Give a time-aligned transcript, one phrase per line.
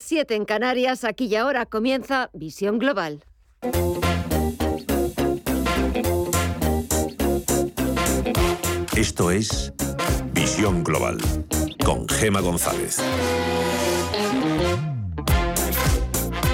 [0.00, 3.24] 7 en Canarias, aquí y ahora comienza Visión Global.
[8.96, 9.72] Esto es
[10.32, 11.18] Visión Global
[11.84, 12.98] con Gema González.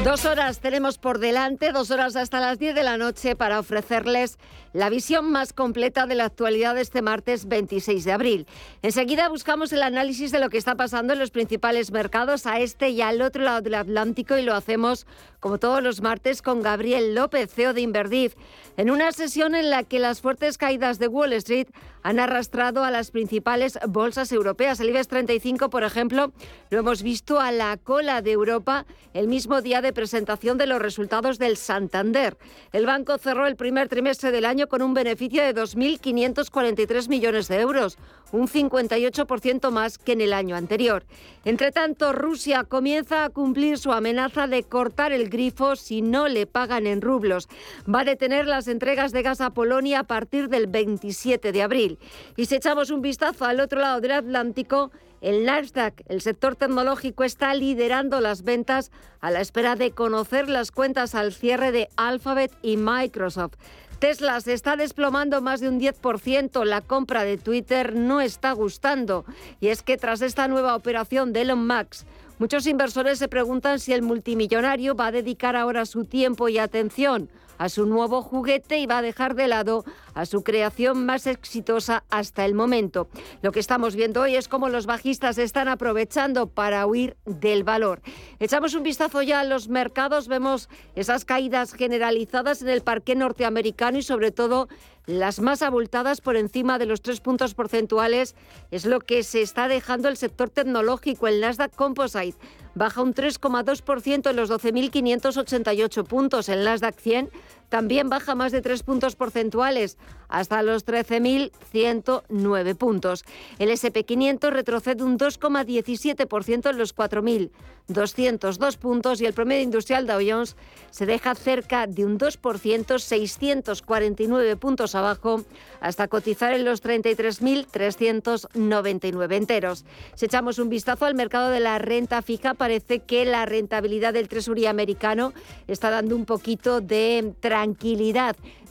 [0.04, 4.36] Dos horas tenemos por delante, dos horas hasta las 10 de la noche para ofrecerles
[4.74, 8.46] la visión más completa de la actualidad de este martes 26 de abril.
[8.82, 12.90] Enseguida buscamos el análisis de lo que está pasando en los principales mercados a este
[12.90, 15.06] y al otro lado del Atlántico y lo hacemos
[15.40, 18.34] como todos los martes con Gabriel López, CEO de Inverdiv,
[18.76, 21.68] en una sesión en la que las fuertes caídas de Wall Street
[22.02, 24.80] han arrastrado a las principales bolsas europeas.
[24.80, 26.32] El IBEX 35, por ejemplo,
[26.68, 28.84] lo hemos visto a la cola de Europa
[29.14, 32.36] el mismo día de presentación de los resultados del Santander.
[32.72, 37.60] El banco cerró el primer trimestre del año con un beneficio de 2.543 millones de
[37.60, 37.96] euros,
[38.32, 41.04] un 58% más que en el año anterior.
[41.44, 46.46] Entre tanto, Rusia comienza a cumplir su amenaza de cortar el grifo si no le
[46.46, 47.48] pagan en rublos.
[47.92, 51.98] Va a detener las entregas de gas a Polonia a partir del 27 de abril.
[52.36, 54.90] Y si echamos un vistazo al otro lado del Atlántico,
[55.24, 60.70] el Nasdaq, el sector tecnológico, está liderando las ventas a la espera de conocer las
[60.70, 63.54] cuentas al cierre de Alphabet y Microsoft.
[63.98, 66.64] Tesla se está desplomando más de un 10%.
[66.64, 69.24] La compra de Twitter no está gustando.
[69.60, 72.06] Y es que tras esta nueva operación de Elon Musk,
[72.38, 77.30] muchos inversores se preguntan si el multimillonario va a dedicar ahora su tiempo y atención
[77.58, 79.84] a su nuevo juguete y va a dejar de lado
[80.14, 83.08] a su creación más exitosa hasta el momento.
[83.42, 88.00] Lo que estamos viendo hoy es cómo los bajistas están aprovechando para huir del valor.
[88.38, 93.98] Echamos un vistazo ya a los mercados, vemos esas caídas generalizadas en el parque norteamericano
[93.98, 94.68] y sobre todo
[95.06, 98.34] las más abultadas por encima de los tres puntos porcentuales
[98.70, 102.38] es lo que se está dejando el sector tecnológico, el Nasdaq Composite
[102.74, 106.48] baja un 3,2% en los 12.588 puntos.
[106.48, 107.30] El Nasdaq 100
[107.74, 113.24] también baja más de 3 puntos porcentuales hasta los 13.109 puntos.
[113.58, 120.54] El SP500 retrocede un 2,17% en los 4.202 puntos y el promedio industrial Dow Jones
[120.92, 125.42] se deja cerca de un 2%, 649 puntos abajo,
[125.80, 129.84] hasta cotizar en los 33.399 enteros.
[130.14, 134.28] Si echamos un vistazo al mercado de la renta fija, parece que la rentabilidad del
[134.28, 135.32] Tresuría americano
[135.66, 137.63] está dando un poquito de tranquilidad,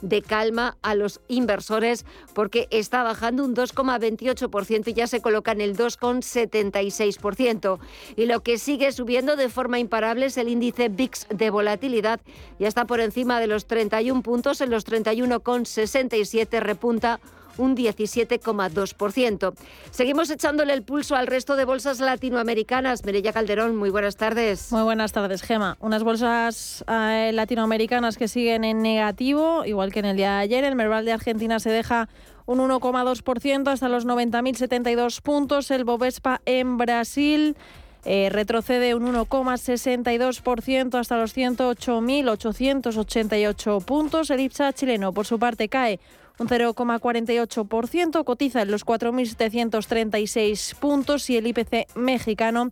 [0.02, 5.60] de calma a los inversores porque está bajando un 2,28% y ya se coloca en
[5.60, 7.78] el 2,76%.
[8.16, 12.20] Y lo que sigue subiendo de forma imparable es el índice VIX de volatilidad.
[12.58, 17.20] Ya está por encima de los 31 puntos, en los 31,67 repunta
[17.58, 19.54] un 17,2%.
[19.90, 23.04] Seguimos echándole el pulso al resto de bolsas latinoamericanas.
[23.04, 24.72] Merella Calderón, muy buenas tardes.
[24.72, 25.76] Muy buenas tardes, Gema.
[25.80, 30.64] Unas bolsas eh, latinoamericanas que siguen en negativo, igual que en el día de ayer.
[30.64, 32.08] El Merval de Argentina se deja
[32.46, 35.70] un 1,2% hasta los 90.072 puntos.
[35.70, 37.56] El Bovespa en Brasil
[38.04, 44.30] eh, retrocede un 1,62% hasta los 108.888 puntos.
[44.30, 46.00] El IPSA chileno, por su parte, cae
[46.38, 52.70] un 0,48%, cotiza en los 4.736 puntos y el IPC mexicano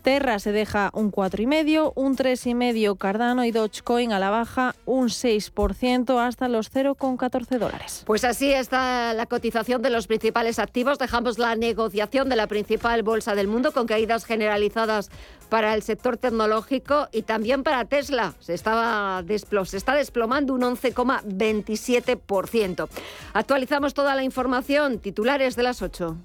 [0.05, 6.21] Terra se deja un 4,5, un 3,5 Cardano y Dogecoin a la baja un 6%
[6.21, 8.03] hasta los 0,14 dólares.
[8.05, 10.99] Pues así está la cotización de los principales activos.
[10.99, 15.11] Dejamos la negociación de la principal bolsa del mundo con caídas generalizadas
[15.49, 18.35] para el sector tecnológico y también para Tesla.
[18.41, 22.89] Se, estaba se está desplomando un 11,27%.
[23.33, 24.99] Actualizamos toda la información.
[24.99, 26.19] Titulares de las 8.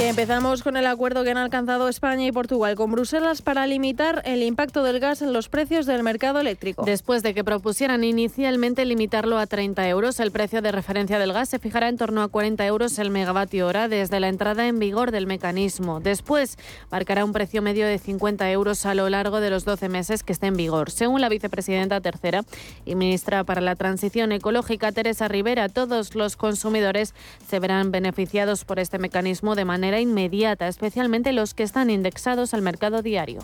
[0.00, 4.42] Empezamos con el acuerdo que han alcanzado España y Portugal con Bruselas para limitar el
[4.42, 6.82] impacto del gas en los precios del mercado eléctrico.
[6.84, 11.48] Después de que propusieran inicialmente limitarlo a 30 euros, el precio de referencia del gas
[11.48, 15.12] se fijará en torno a 40 euros el megavatio hora desde la entrada en vigor
[15.12, 16.00] del mecanismo.
[16.00, 16.58] Después
[16.90, 20.32] marcará un precio medio de 50 euros a lo largo de los 12 meses que
[20.32, 20.90] esté en vigor.
[20.90, 22.42] Según la vicepresidenta tercera
[22.84, 27.14] y ministra para la Transición Ecológica, Teresa Rivera, todos los consumidores
[27.48, 32.62] se verán beneficiados por este mecanismo de manera inmediata, especialmente los que están indexados al
[32.62, 33.40] mercado diario.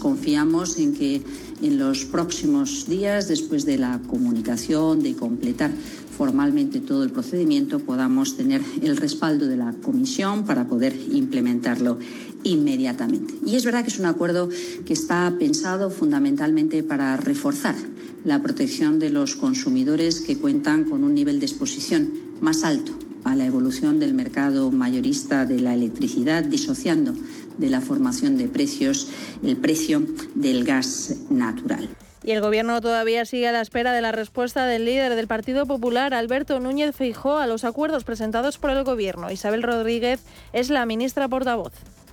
[0.00, 1.22] Confiamos en que
[1.62, 5.70] en los próximos días, después de la comunicación, de completar
[6.16, 11.98] formalmente todo el procedimiento, podamos tener el respaldo de la Comisión para poder implementarlo
[12.42, 13.34] inmediatamente.
[13.46, 14.48] Y es verdad que es un acuerdo
[14.84, 17.74] que está pensado fundamentalmente para reforzar
[18.24, 23.34] la protección de los consumidores que cuentan con un nivel de exposición más alto a
[23.34, 27.14] la evolución del mercado mayorista de la electricidad, disociando
[27.58, 29.08] de la formación de precios
[29.42, 30.02] el precio
[30.34, 31.88] del gas natural.
[32.24, 35.66] Y el Gobierno todavía sigue a la espera de la respuesta del líder del Partido
[35.66, 39.30] Popular, Alberto Núñez Feijó, a los acuerdos presentados por el Gobierno.
[39.30, 40.20] Isabel Rodríguez
[40.54, 41.72] es la ministra portavoz.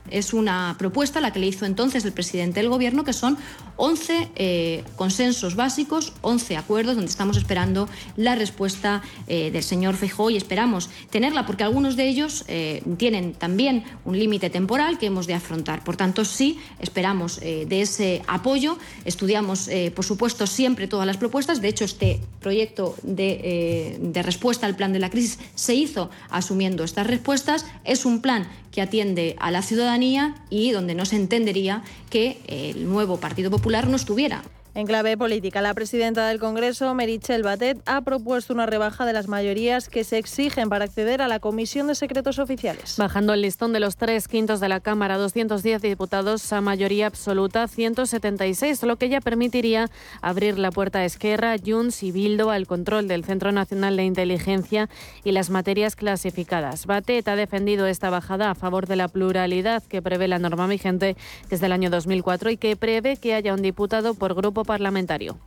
[0.09, 3.37] Es una propuesta la que le hizo entonces el presidente del Gobierno, que son
[3.77, 10.29] 11 eh, consensos básicos, 11 acuerdos donde estamos esperando la respuesta eh, del señor Feijóo
[10.29, 15.25] y esperamos tenerla porque algunos de ellos eh, tienen también un límite temporal que hemos
[15.25, 15.83] de afrontar.
[15.83, 18.77] Por tanto, sí esperamos de ese apoyo.
[19.05, 21.61] Estudiamos, por supuesto, siempre todas las propuestas.
[21.61, 26.83] De hecho, este proyecto de, de respuesta al plan de la crisis se hizo asumiendo
[26.83, 27.65] estas respuestas.
[27.83, 32.87] Es un plan que atiende a la ciudadanía y donde no se entendería que el
[32.89, 34.43] nuevo Partido Popular no estuviera.
[34.73, 39.27] En clave política, la presidenta del Congreso, Merichel Batet, ha propuesto una rebaja de las
[39.27, 42.95] mayorías que se exigen para acceder a la Comisión de Secretos Oficiales.
[42.97, 47.67] Bajando el listón de los tres quintos de la Cámara, 210 diputados a mayoría absoluta,
[47.67, 49.89] 176, lo que ya permitiría
[50.21, 54.87] abrir la puerta a Esquerra, Junts y Bildo al control del Centro Nacional de Inteligencia
[55.25, 56.85] y las materias clasificadas.
[56.85, 61.17] Batet ha defendido esta bajada a favor de la pluralidad que prevé la norma vigente
[61.49, 65.37] desde el año 2004 y que prevé que haya un diputado por grupo parlamentario.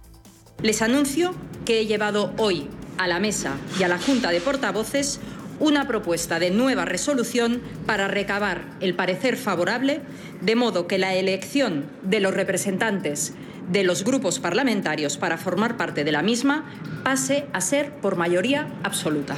[0.62, 1.34] Les anuncio
[1.64, 2.68] que he llevado hoy
[2.98, 5.20] a la mesa y a la Junta de Portavoces
[5.60, 10.00] una propuesta de nueva resolución para recabar el parecer favorable,
[10.40, 13.34] de modo que la elección de los representantes
[13.70, 16.64] de los grupos parlamentarios para formar parte de la misma
[17.02, 19.36] pase a ser por mayoría absoluta.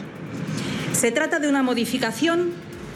[0.93, 2.53] Se trata de una modificación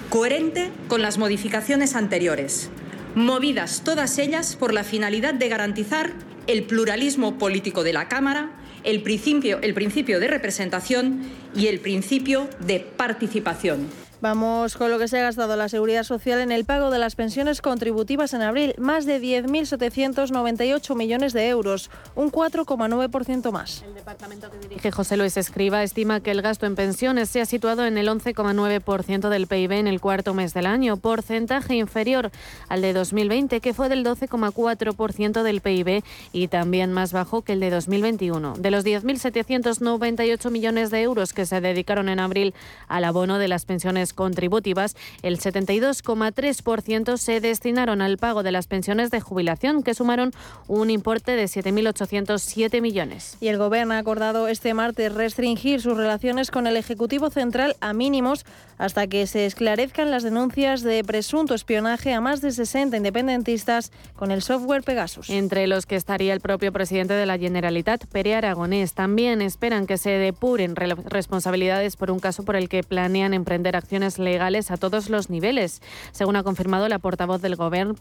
[0.08, 2.70] coherente con las modificaciones anteriores,
[3.14, 6.12] movidas todas ellas por la finalidad de garantizar
[6.50, 8.50] el pluralismo político de la Cámara,
[8.82, 11.22] el principio, el principio de representación
[11.54, 13.86] y el principio de participación.
[14.20, 17.16] Vamos con lo que se ha gastado la Seguridad Social en el pago de las
[17.16, 23.82] pensiones contributivas en abril, más de 10.798 millones de euros, un 4,9% más.
[23.82, 27.46] El departamento que dirige José Luis Escriba estima que el gasto en pensiones se ha
[27.46, 32.30] situado en el 11,9% del PIB en el cuarto mes del año, porcentaje inferior
[32.68, 37.60] al de 2020, que fue del 12,4% del PIB y también más bajo que el
[37.60, 38.56] de 2021.
[38.58, 42.52] De los 10.798 millones de euros que se dedicaron en abril
[42.86, 49.10] al abono de las pensiones contributivas, el 72,3% se destinaron al pago de las pensiones
[49.10, 50.32] de jubilación, que sumaron
[50.68, 53.36] un importe de 7.807 millones.
[53.40, 57.92] Y el Gobierno ha acordado este martes restringir sus relaciones con el Ejecutivo Central a
[57.92, 58.44] mínimos
[58.78, 64.30] hasta que se esclarezcan las denuncias de presunto espionaje a más de 60 independentistas con
[64.30, 65.28] el software Pegasus.
[65.28, 68.94] Entre los que estaría el propio presidente de la Generalitat, Pere Aragonés.
[68.94, 73.99] También esperan que se depuren responsabilidades por un caso por el que planean emprender acciones
[74.18, 75.82] legales a todos los niveles.
[76.12, 77.94] Según ha confirmado la portavoz del Gobierno,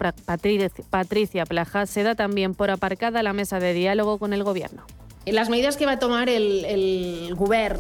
[0.90, 4.84] Patricia Plaja, se da también por aparcada la mesa de diálogo con el Gobierno.
[5.26, 7.36] Las medidas que va a tomar el, el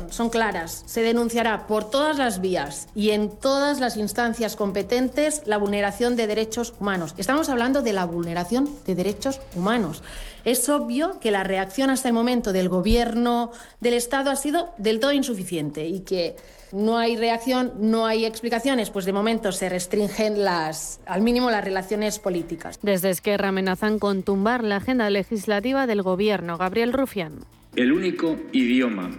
[0.09, 0.83] son claras.
[0.85, 6.27] Se denunciará por todas las vías y en todas las instancias competentes la vulneración de
[6.27, 7.15] derechos humanos.
[7.17, 10.03] Estamos hablando de la vulneración de derechos humanos.
[10.45, 14.99] Es obvio que la reacción hasta el momento del Gobierno del Estado ha sido del
[14.99, 16.35] todo insuficiente y que
[16.71, 21.63] no hay reacción, no hay explicaciones, pues de momento se restringen las, al mínimo las
[21.63, 22.79] relaciones políticas.
[22.81, 26.57] Desde Esquerra amenazan con tumbar la agenda legislativa del gobierno.
[26.57, 27.39] Gabriel Rufián.
[27.75, 29.11] El único idioma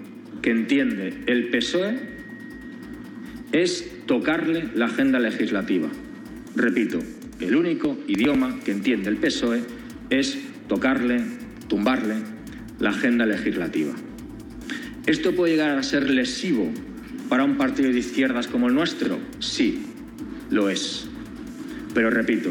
[0.43, 1.99] que entiende el PSOE
[3.53, 5.89] es tocarle la agenda legislativa.
[6.55, 6.99] Repito,
[7.41, 9.63] el único idioma que entiende el PSOE
[10.11, 10.39] es
[10.69, 11.23] tocarle,
[11.69, 12.17] tumbarle
[12.79, 13.93] la agenda legislativa.
[15.07, 16.71] ¿Esto puede llegar a ser lesivo
[17.31, 19.19] para un partido de izquierdas como el nuestro?
[19.39, 19.87] Sí,
[20.51, 21.07] lo es.
[21.95, 22.51] Pero repito,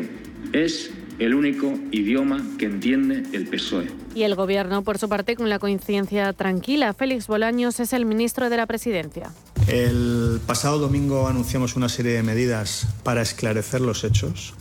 [0.53, 3.91] es el único idioma que entiende el PSOE.
[4.15, 8.49] Y el Gobierno, por su parte, con la coincidencia tranquila, Félix Bolaños es el ministro
[8.49, 9.29] de la Presidencia.
[9.67, 14.53] El pasado domingo anunciamos una serie de medidas para esclarecer los hechos.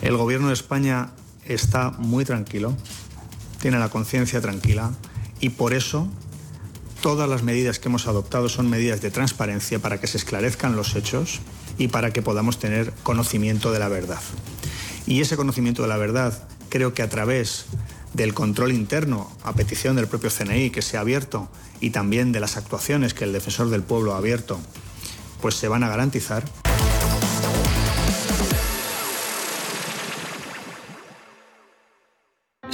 [0.00, 1.10] El Gobierno de España
[1.44, 2.76] está muy tranquilo,
[3.60, 4.92] tiene la conciencia tranquila
[5.40, 6.08] y por eso
[7.02, 10.94] todas las medidas que hemos adoptado son medidas de transparencia para que se esclarezcan los
[10.94, 11.40] hechos
[11.76, 14.20] y para que podamos tener conocimiento de la verdad.
[15.04, 17.66] Y ese conocimiento de la verdad creo que a través
[18.14, 22.38] del control interno, a petición del propio CNI que se ha abierto, y también de
[22.38, 24.60] las actuaciones que el defensor del pueblo ha abierto,
[25.40, 26.44] pues se van a garantizar.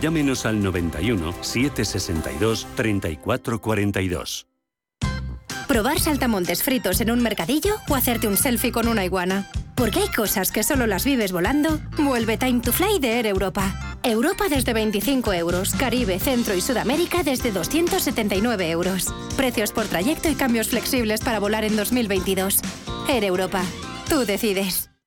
[0.00, 4.46] llámenos al 91 762 3442.
[5.68, 9.50] Probar saltamontes fritos en un mercadillo o hacerte un selfie con una iguana.
[9.76, 11.78] Porque hay cosas que solo las vives volando.
[11.98, 13.98] Vuelve Time to Fly de Air Europa.
[14.02, 15.74] Europa desde 25 euros.
[15.74, 19.14] Caribe, Centro y Sudamérica desde 279 euros.
[19.36, 22.60] Precios por trayecto y cambios flexibles para volar en 2022.
[23.08, 23.62] Air Europa.
[24.08, 24.90] Tú decides.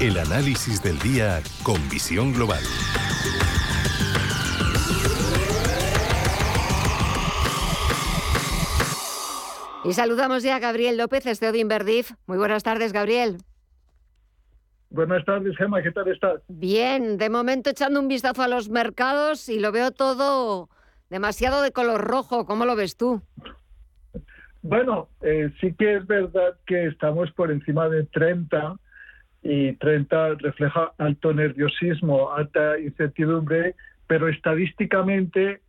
[0.00, 2.60] El análisis del día con visión global.
[9.84, 12.10] Y saludamos ya a Gabriel López, CEO de Inverdif.
[12.26, 13.38] Muy buenas tardes, Gabriel.
[14.90, 15.80] Buenas tardes, Gemma.
[15.80, 16.40] ¿Qué tal estás?
[16.48, 20.70] Bien, de momento echando un vistazo a los mercados y lo veo todo
[21.08, 22.46] demasiado de color rojo.
[22.46, 23.22] ¿Cómo lo ves tú?
[24.60, 28.76] Bueno, eh, sí que es verdad que estamos por encima de 30
[29.44, 33.74] y 30 refleja alto nerviosismo, alta incertidumbre,
[34.06, 35.60] pero estadísticamente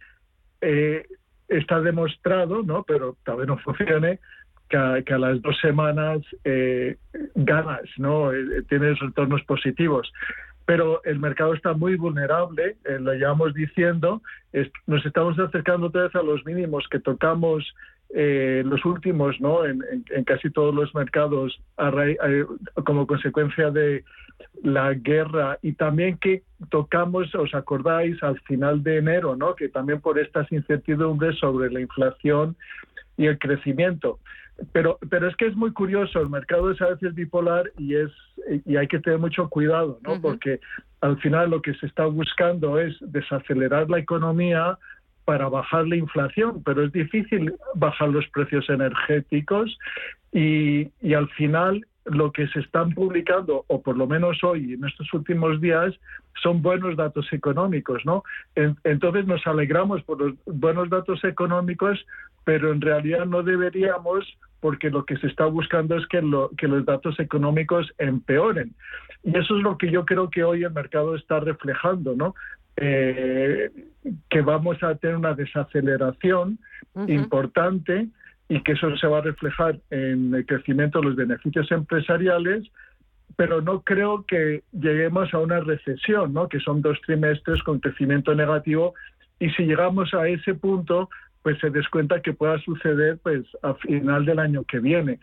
[0.62, 1.05] eh,
[1.50, 2.84] está demostrado, ¿no?
[2.84, 4.20] pero tal vez no funcione,
[4.70, 6.96] que a, las dos semanas eh,
[7.36, 8.34] ganas, ¿no?
[8.34, 10.12] Eh, tienes retornos positivos.
[10.65, 14.24] Pero el mercado está muy vulnerable, lo llevamos diciendo,
[14.88, 17.63] nos estamos acercando otra vez a los mínimos que tocamos
[18.18, 19.66] eh, los últimos, ¿no?
[19.66, 19.84] En,
[20.26, 22.46] casi todos los mercados eh,
[22.86, 24.06] como consecuencia de
[24.64, 29.54] la guerra y también que tocamos, os acordáis, al final de enero, ¿no?
[29.54, 32.56] Que también por estas incertidumbres sobre la inflación
[33.18, 34.20] y el crecimiento.
[34.72, 38.12] Pero, pero es que es muy curioso, el mercado es a veces bipolar y es
[38.66, 40.22] y hay que tener mucho cuidado, ¿no?
[40.22, 40.62] Porque
[41.02, 44.78] al final lo que se está buscando es desacelerar la economía,
[45.25, 49.77] para bajar la inflación, pero es difícil bajar los precios energéticos
[50.32, 55.12] y, al final lo que se están publicando, o por lo menos hoy, en estos
[55.12, 55.96] últimos días,
[56.44, 58.24] son buenos datos económicos, ¿no?
[58.84, 62.05] entonces nos alegramos por los buenos datos económicos,
[62.44, 64.24] pero en realidad no deberíamos,
[64.60, 68.75] porque lo que se está buscando es que, lo, que los datos económicos empeoren.
[69.24, 72.36] Y eso es lo que yo creo que hoy el mercado está reflejando, ¿no?
[72.77, 73.72] Eh,
[74.29, 76.60] que vamos a tener una desaceleración
[77.08, 78.08] importante
[78.48, 82.63] y que eso se va a reflejar en el crecimiento de los beneficios empresariales,
[83.36, 86.48] pero no creo que lleguemos a una recesión, ¿no?
[86.48, 88.94] que son dos trimestres con crecimiento negativo,
[89.39, 91.10] y si llegamos a ese punto,
[91.41, 95.20] pues se descuenta que pueda suceder pues a final del año que viene.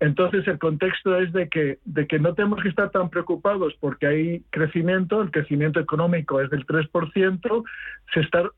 [0.00, 4.06] Entonces el contexto es de que, de que no tenemos que estar tan preocupados porque
[4.06, 7.64] hay crecimiento, el crecimiento económico es del 3%,
[8.14, 8.50] se está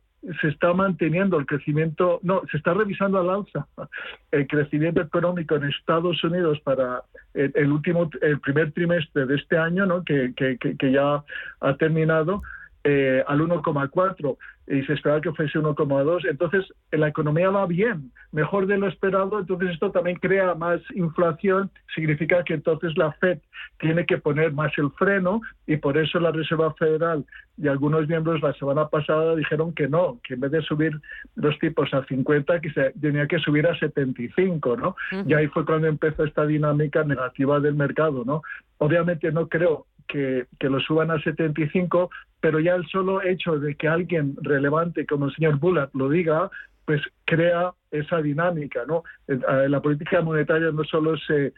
[0.42, 3.66] se está manteniendo el crecimiento, no, se está revisando al alza
[4.30, 9.86] el crecimiento económico en Estados Unidos para el, último, el primer trimestre de este año,
[9.86, 10.04] ¿no?
[10.04, 11.24] que, que, que ya
[11.60, 12.42] ha terminado,
[12.84, 14.36] eh, al 1,4
[14.70, 16.26] y se esperaba que fuese 1,2.
[16.30, 19.40] Entonces, la economía va bien, mejor de lo esperado.
[19.40, 21.70] Entonces, esto también crea más inflación.
[21.92, 23.40] Significa que entonces la Fed
[23.80, 27.24] tiene que poner más el freno y por eso la Reserva Federal
[27.58, 30.98] y algunos miembros la semana pasada dijeron que no, que en vez de subir
[31.34, 34.96] los tipos a 50, que se tenía que subir a 75, ¿no?
[35.26, 38.42] Y ahí fue cuando empezó esta dinámica negativa del mercado, ¿no?
[38.78, 43.88] Obviamente no creo que, lo suban a 75, pero ya el solo hecho de que
[43.88, 46.50] alguien relevante como el señor Bullard lo diga,
[46.84, 49.04] pues crea esa dinámica, ¿no?
[49.26, 51.52] La política monetaria no solo se,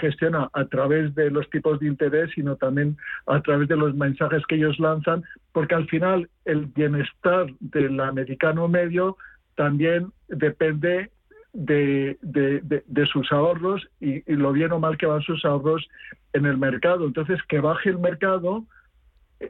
[0.00, 4.42] gestiona a través de los tipos de interés, sino también a través de los mensajes
[4.46, 5.22] que ellos lanzan,
[5.52, 9.16] porque al final el bienestar del americano medio
[9.56, 11.10] también depende
[11.54, 15.86] de, de, sus ahorros y, lo bien o mal que van sus ahorros
[16.32, 17.06] en el mercado.
[17.06, 18.66] Entonces, que baje el mercado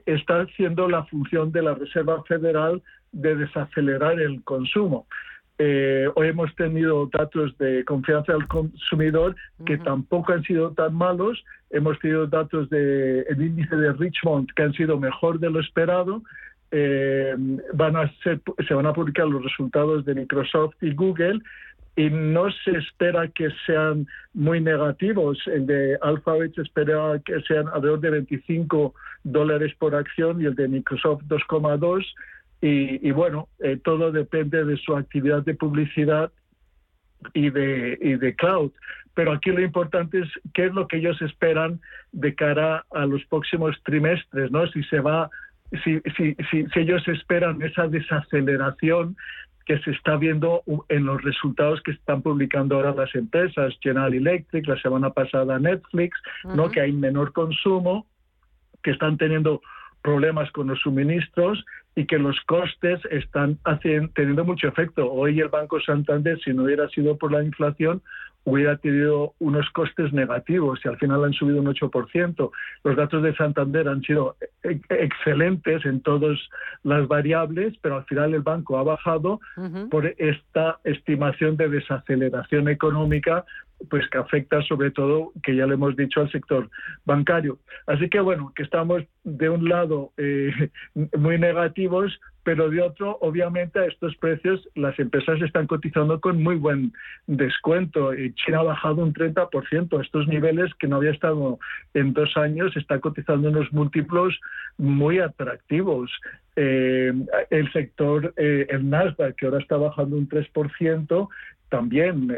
[0.07, 2.83] está haciendo la función de la Reserva Federal
[3.13, 5.07] de desacelerar el consumo.
[5.59, 11.45] Eh, hoy hemos tenido datos de confianza del consumidor que tampoco han sido tan malos.
[11.71, 16.23] Hemos tenido datos del el índice de Richmond que han sido mejor de lo esperado.
[16.73, 17.37] Eh,
[17.73, 21.41] van a ser, se van a publicar los resultados de Microsoft y Google
[21.97, 25.39] y no se espera que sean muy negativos.
[25.47, 30.55] El de Alphabet se espera que sean alrededor de 25 dólares por acción y el
[30.55, 32.05] de Microsoft 2,2.
[32.61, 36.33] Y, y, bueno, eh, todo depende de su actividad de publicidad
[37.33, 38.73] y de, cloud.
[39.15, 41.81] Pero aquí lo importante es qué es lo que ellos esperan
[42.13, 44.67] de cara a los próximos trimestres, ¿no?
[44.69, 45.31] Si se va,
[45.85, 49.17] si, si, si, si ellos esperan esa desaceleración
[49.67, 54.67] que se está viendo en los resultados que están publicando ahora las empresas, General Electric,
[54.67, 56.71] la semana pasada Netflix, ¿no?
[56.71, 58.07] que hay menor consumo,
[58.83, 59.63] que están teniendo
[60.03, 61.65] problemas con los suministros
[61.97, 65.11] y que los costes están haciendo, teniendo mucho efecto.
[65.11, 68.03] Hoy el Banco Santander, si no hubiera sido por la inflación,
[68.45, 72.51] hubiera tenido unos costes negativos y al final han subido un 8%.
[72.85, 76.39] Los datos de Santander han sido e-, excelentes en todas
[76.83, 79.41] las variables, pero al final el banco ha bajado
[79.91, 83.45] por esta estimación de desaceleración económica
[83.91, 86.71] pues que afecta sobre todo, que ya le hemos dicho, al sector
[87.05, 87.59] bancario.
[87.87, 90.53] Así que bueno, que estamos de un lado eh,
[91.19, 96.57] muy negativos, pero de otro, obviamente, a estos precios las empresas están cotizando con muy
[96.57, 96.93] buen
[97.27, 98.13] descuento.
[98.35, 100.03] China ha bajado un 30%.
[100.03, 101.59] Estos niveles que no había estado
[101.95, 104.39] en dos años está cotizando unos múltiplos
[104.77, 106.13] muy atractivos.
[106.57, 107.15] Eh,
[107.49, 111.29] el sector, eh, el Nasdaq, que ahora está bajando un 3%,
[111.71, 112.29] también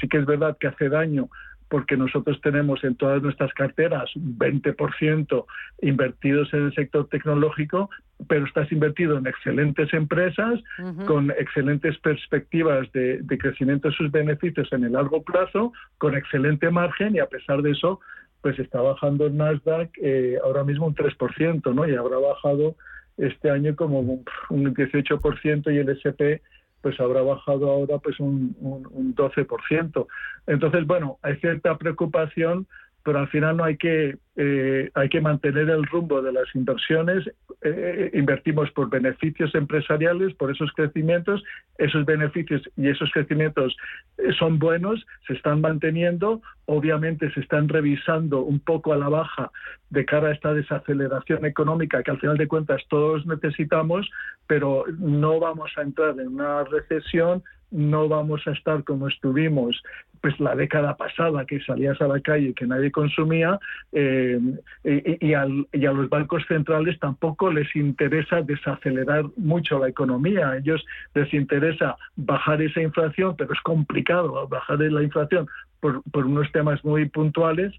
[0.00, 1.28] sí que es verdad que hace daño
[1.72, 5.46] porque nosotros tenemos en todas nuestras carteras un 20%
[5.80, 7.88] invertidos en el sector tecnológico,
[8.28, 10.60] pero estás invertido en excelentes empresas
[11.06, 17.16] con excelentes perspectivas de, crecimiento de sus beneficios en el largo plazo, con excelente margen
[17.16, 18.00] y a pesar de eso,
[18.42, 21.88] pues está bajando el Nasdaq eh, ahora mismo un 3%, ¿no?
[21.88, 22.76] Y habrá bajado
[23.16, 26.44] este año como un, un 18% y el SP
[26.82, 30.06] pues habrá bajado ahora pues un, un, un 12%.
[30.46, 32.66] Entonces, bueno, hay cierta preocupación
[33.04, 37.30] pero al final no hay que eh, hay que mantener el rumbo de las inversiones.
[37.60, 41.42] Eh, invertimos por beneficios empresariales por esos crecimientos.
[41.76, 43.76] Esos beneficios y esos crecimientos
[44.18, 46.40] eh, son buenos se están manteniendo.
[46.64, 49.50] Obviamente se están revisando un poco a la baja
[49.90, 54.08] de cara a esta desaceleración económica que al final de cuentas todos necesitamos
[54.46, 59.82] pero no vamos a entrar en una recesión no vamos a estar como estuvimos
[60.20, 63.58] pues la década pasada que salías a la calle y que nadie consumía
[63.90, 64.38] eh,
[64.84, 70.50] y, a los bancos centrales tampoco les interesa desacelerar mucho la economía.
[70.50, 75.48] A ellos les interesa bajar esa inflación pero es complicado bajar la inflación
[75.80, 77.72] por, por unos temas muy puntuales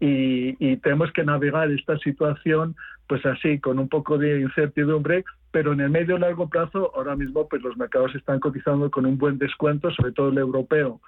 [0.00, 2.76] y, tenemos que navegar esta situación
[3.08, 5.24] pues así con un poco de incertidumbre
[5.56, 9.16] pero en el medio largo plazo ahora mismo pues los mercados están cotizando con un
[9.16, 11.00] buen descuento sobre todo el europeo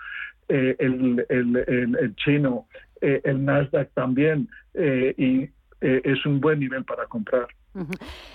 [0.48, 2.66] eh, el, el, chino
[3.02, 5.50] eh, el Nasdaq también eh, y
[5.82, 7.46] es un buen nivel para comprar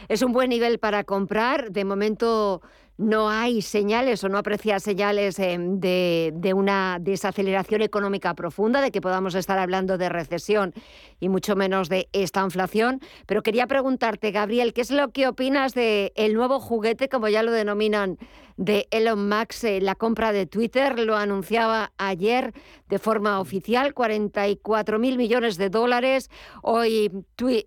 [0.08, 1.72] es un buen nivel para comprar.
[1.72, 2.62] De momento
[2.98, 9.02] no hay señales o no aprecia señales eh, de, una desaceleración económica profunda, de que
[9.02, 10.74] podamos estar hablando de recesión
[11.20, 13.00] y mucho menos de esta inflación.
[13.26, 17.42] Pero quería preguntarte, Gabriel, ¿qué es lo que opinas del el nuevo juguete, como ya
[17.42, 18.18] lo denominan,
[18.56, 21.00] de Elon Musk, eh, la compra de Twitter?
[21.00, 22.54] Lo anunciaba ayer
[22.88, 26.30] de forma oficial, 44 mil millones de dólares.
[26.62, 27.10] Hoy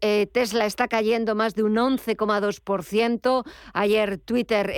[0.01, 3.45] eh, Tesla está cayendo más de un 11,2%.
[3.75, 4.71] Ayer Twitter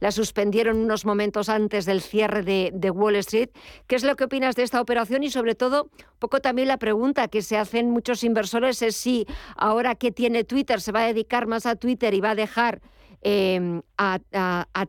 [0.00, 3.50] la suspendieron unos momentos antes del cierre de, Wall Street.
[3.86, 5.22] ¿Qué es lo que opinas de esta operación?
[5.22, 9.94] Y sobre todo, poco también la pregunta que se hacen muchos inversores es si ahora
[9.94, 12.80] que tiene Twitter se va a dedicar más a Twitter y va a dejar
[13.22, 14.20] em, a,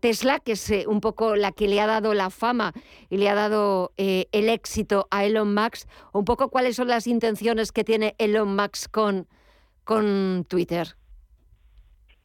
[0.01, 2.73] Tesla, que es eh, un poco la que le ha dado la fama
[3.09, 7.07] y le ha dado eh, el éxito a Elon Musk, un poco cuáles son las
[7.07, 9.27] intenciones que tiene Elon Musk con,
[9.83, 10.95] con Twitter.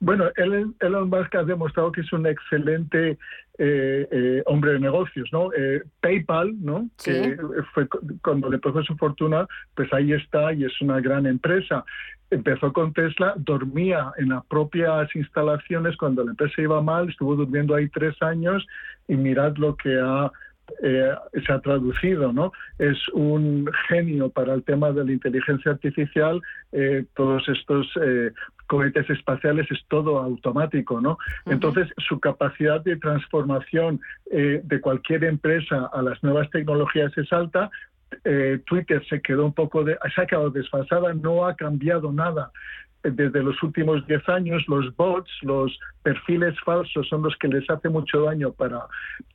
[0.00, 3.18] Bueno, Elon Musk ha demostrado que es un excelente
[3.58, 5.52] eh, eh, hombre de negocios, ¿no?
[5.52, 6.88] Eh, PayPal, ¿no?
[7.04, 7.36] Que
[7.74, 7.86] fue
[8.22, 11.84] cuando le puso su fortuna, pues ahí está y es una gran empresa.
[12.30, 17.74] Empezó con Tesla, dormía en las propias instalaciones cuando la empresa iba mal, estuvo durmiendo
[17.74, 18.66] ahí tres años
[19.06, 20.32] y mirad lo que ha
[20.82, 21.14] eh,
[21.46, 22.52] se ha traducido, ¿no?
[22.78, 26.40] Es un genio para el tema de la inteligencia artificial,
[26.72, 28.32] eh, todos estos eh,
[28.66, 31.18] cohetes espaciales es todo automático, ¿no?
[31.46, 37.68] Entonces, su capacidad de transformación de cualquier empresa a las nuevas tecnologías es alta,
[38.66, 42.52] Twitter se quedó un poco de, se ha quedado desfasada, no ha cambiado nada
[43.02, 47.88] desde los últimos 10 años los bots, los perfiles falsos son los que les hace
[47.88, 48.86] mucho daño para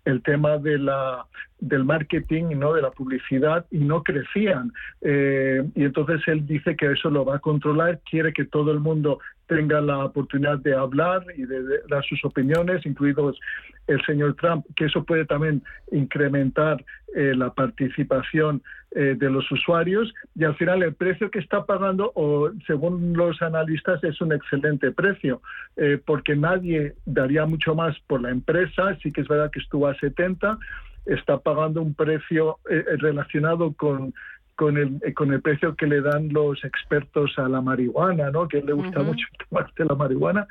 [0.06, 1.25] el tema de la,
[1.60, 2.73] del marketing, ¿no?
[2.73, 4.71] de la publicidad y no crecían.
[5.01, 8.80] Eh, y entonces él dice que eso lo va a controlar, quiere que todo el
[8.80, 13.39] mundo tenga la oportunidad de hablar y de, dar sus opiniones, incluidos
[13.88, 16.84] el señor Trump, que eso puede también incrementar
[17.15, 20.12] eh, la participación eh, de los usuarios.
[20.34, 24.91] Y al final el precio que está pagando, o según los analistas, es un excelente
[24.91, 25.41] precio,
[25.75, 29.88] eh, porque nadie daría mucho más por la empresa, sí que es verdad que estuvo
[29.88, 30.58] a 70,
[31.05, 32.58] está pagando un precio
[32.97, 34.12] relacionado con
[34.56, 38.48] con el, eh, con el precio que le dan los expertos a la marihuana, ¿no?
[38.48, 40.48] Que le gusta mucho tomarse la marihuana,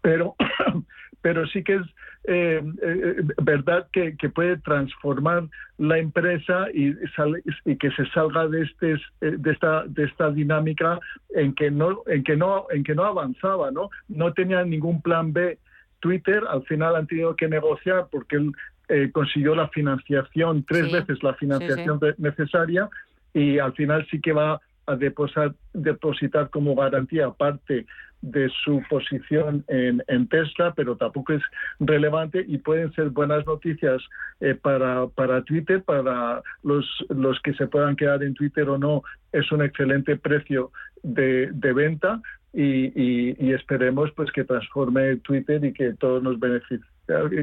[0.00, 0.34] pero,
[1.22, 1.82] pero sí que es
[2.24, 6.94] eh, eh, verdad que, que, puede transformar la empresa y,
[7.64, 12.22] y que se salga de este de esta de esta dinámica en que no en
[12.22, 13.90] que no en que no avanzaba, ¿no?
[14.08, 15.58] No tenía ningún plan B.
[15.98, 21.34] Twitter al final han tenido que negociar porque él consiguió la financiación tres veces la
[21.34, 22.88] financiación necesaria
[23.34, 27.86] y al final sí que va a depositar, depositar como garantía parte
[28.22, 31.42] de su posición en, Tesla, pero tampoco es
[31.80, 34.00] relevante y pueden ser buenas noticias
[34.40, 39.50] eh, para, Twitter, para los, los que se puedan quedar en Twitter o no, es
[39.50, 40.70] un excelente precio
[41.02, 46.91] de, de venta y, y, esperemos pues que transforme Twitter y que todos nos beneficien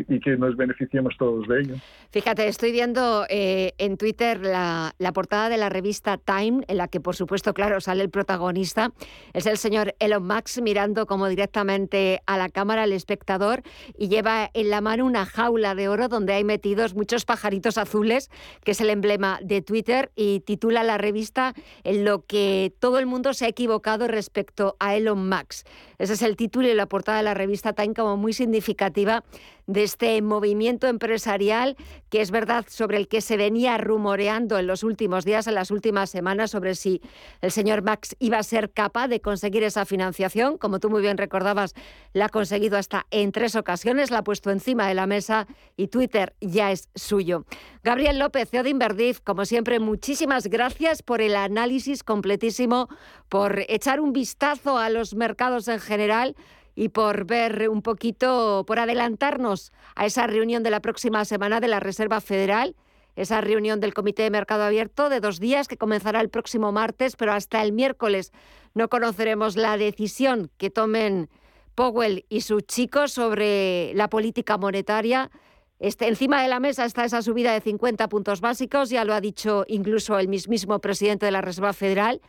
[0.07, 1.75] y que nos beneficiemos todos de ello.
[2.11, 6.99] Fíjate, estoy viendo eh, en Twitter la, portada de la revista Time, en la que
[6.99, 8.91] por supuesto, claro, sale el protagonista.
[9.33, 13.61] Es el señor Elon Musk mirando como directamente a la cámara al espectador
[13.97, 18.29] y lleva en la mano una jaula de oro donde hay metidos muchos pajaritos azules,
[18.63, 23.05] que es el emblema de Twitter, y titula la revista en lo que todo el
[23.05, 25.67] mundo se ha equivocado respecto a Elon Musk.
[25.97, 29.23] Ese es el título y la portada de la revista Time como muy significativa
[29.69, 31.77] de este movimiento empresarial
[32.09, 35.69] que es verdad sobre el que se venía rumoreando en los últimos días, en las
[35.69, 37.01] últimas semanas, sobre si
[37.41, 40.57] el señor Max iba a ser capaz de conseguir esa financiación.
[40.57, 41.75] Como tú muy bien recordabas,
[42.13, 45.45] la ha conseguido hasta en tres ocasiones, la ha puesto encima de la mesa
[45.77, 47.45] y Twitter ya es suyo.
[47.83, 52.89] Gabriel López, CEO de Inverdif, como siempre, muchísimas gracias por el análisis completísimo,
[53.29, 56.35] por echar un vistazo a los mercados en general
[56.79, 61.67] y por ver un poquito, por adelantarnos a esa reunión de la próxima semana de
[61.67, 62.73] la Reserva Federal,
[63.17, 67.17] esa reunión del Comité de Mercado Abierto de dos días que comenzará el próximo martes,
[67.17, 68.31] pero hasta el miércoles
[68.75, 71.29] no conoceremos la decisión que tomen
[71.75, 75.31] Powell y sus chicos sobre la política monetaria.
[75.79, 79.19] Este, encima de la mesa está esa subida de 50 puntos básicos, ya lo ha
[79.19, 82.21] dicho incluso el mismísimo presidente de la Reserva Federal.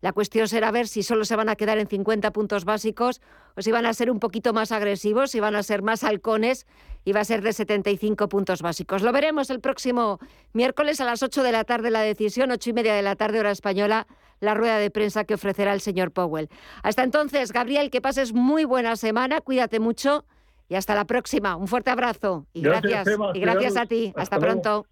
[0.00, 3.20] La cuestión será ver si solo se van a quedar en 50 puntos básicos
[3.56, 6.66] o si van a ser un poquito más agresivos, si van a ser más halcones
[7.04, 9.02] y va a ser de 75 puntos básicos.
[9.02, 10.18] Lo veremos el próximo
[10.52, 13.40] miércoles a las 8 de la tarde la decisión, 8 y media de la tarde
[13.40, 14.06] hora española,
[14.40, 16.48] la rueda de prensa que ofrecerá el señor Powell.
[16.82, 20.24] Hasta entonces, Gabriel, que pases muy buena semana, cuídate mucho
[20.68, 21.56] y hasta la próxima.
[21.56, 24.12] Un fuerte abrazo y Gracias, y gracias a ti.
[24.16, 24.86] Hasta, pronto.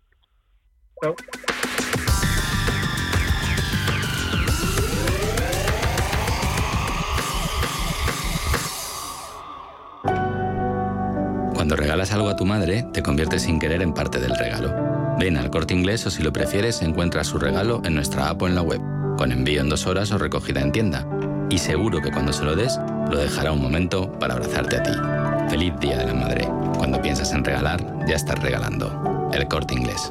[1.03, 1.15] Chao.
[11.63, 14.75] Cuando regalas algo a tu madre, te conviertes sin querer en parte del regalo.
[15.17, 18.49] Ven al corte inglés o si lo prefieres, encuentras su regalo en nuestra app o
[18.49, 18.81] en la web,
[19.17, 21.07] con envío en dos horas o recogida en tienda.
[21.51, 24.91] Y seguro que cuando se lo des, lo dejará un momento para abrazarte a ti.
[25.51, 26.49] Feliz Día de la Madre.
[26.79, 29.31] Cuando piensas en regalar, ya estás regalando.
[29.33, 30.11] El corte inglés.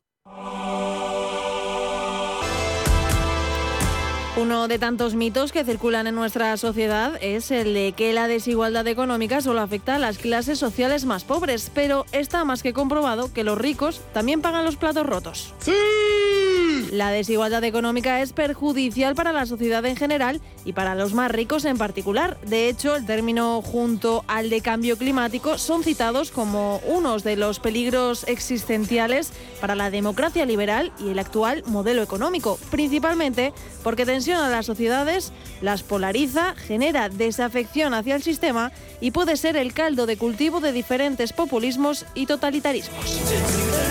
[4.41, 8.87] Uno de tantos mitos que circulan en nuestra sociedad es el de que la desigualdad
[8.87, 13.43] económica solo afecta a las clases sociales más pobres, pero está más que comprobado que
[13.43, 15.53] los ricos también pagan los platos rotos.
[15.59, 16.40] ¡Sí!
[16.89, 21.65] La desigualdad económica es perjudicial para la sociedad en general y para los más ricos
[21.65, 22.39] en particular.
[22.41, 27.59] De hecho, el término junto al de cambio climático son citados como unos de los
[27.59, 34.65] peligros existenciales para la democracia liberal y el actual modelo económico, principalmente porque tensiona las
[34.65, 40.59] sociedades, las polariza, genera desafección hacia el sistema y puede ser el caldo de cultivo
[40.59, 43.90] de diferentes populismos y totalitarismos.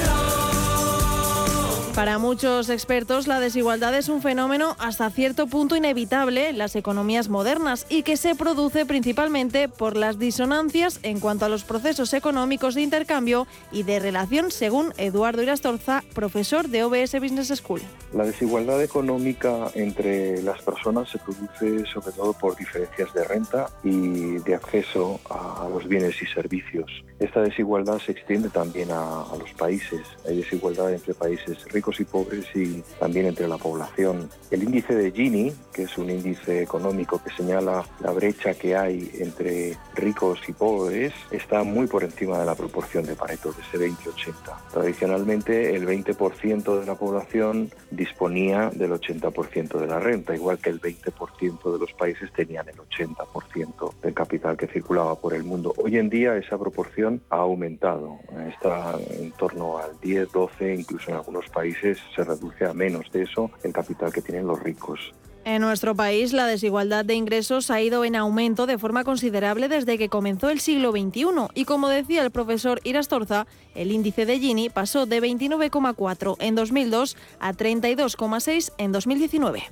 [2.00, 7.28] Para muchos expertos, la desigualdad es un fenómeno hasta cierto punto inevitable en las economías
[7.28, 12.74] modernas y que se produce principalmente por las disonancias en cuanto a los procesos económicos
[12.74, 17.82] de intercambio y de relación, según Eduardo Irastorza, profesor de OBS Business School.
[18.14, 24.38] La desigualdad económica entre las personas se produce sobre todo por diferencias de renta y
[24.38, 26.90] de acceso a los bienes y servicios.
[27.18, 30.00] Esta desigualdad se extiende también a, a los países.
[30.26, 34.28] Hay desigualdad entre países ricos y pobres y también entre la población.
[34.50, 39.10] El índice de Gini, que es un índice económico que señala la brecha que hay
[39.18, 43.90] entre ricos y pobres, está muy por encima de la proporción de Pareto, de ese
[43.90, 44.34] 20-80.
[44.72, 50.80] Tradicionalmente el 20% de la población disponía del 80% de la renta, igual que el
[50.80, 55.74] 20% de los países tenían el 80% del capital que circulaba por el mundo.
[55.76, 61.16] Hoy en día esa proporción ha aumentado, está en torno al 10, 12, incluso en
[61.16, 65.12] algunos países se reduce a menos de eso el capital que tienen los ricos.
[65.44, 69.96] En nuestro país, la desigualdad de ingresos ha ido en aumento de forma considerable desde
[69.96, 74.68] que comenzó el siglo XXI y, como decía el profesor Irastorza, el índice de Gini
[74.68, 79.62] pasó de 29,4 en 2002 a 32,6 en 2019.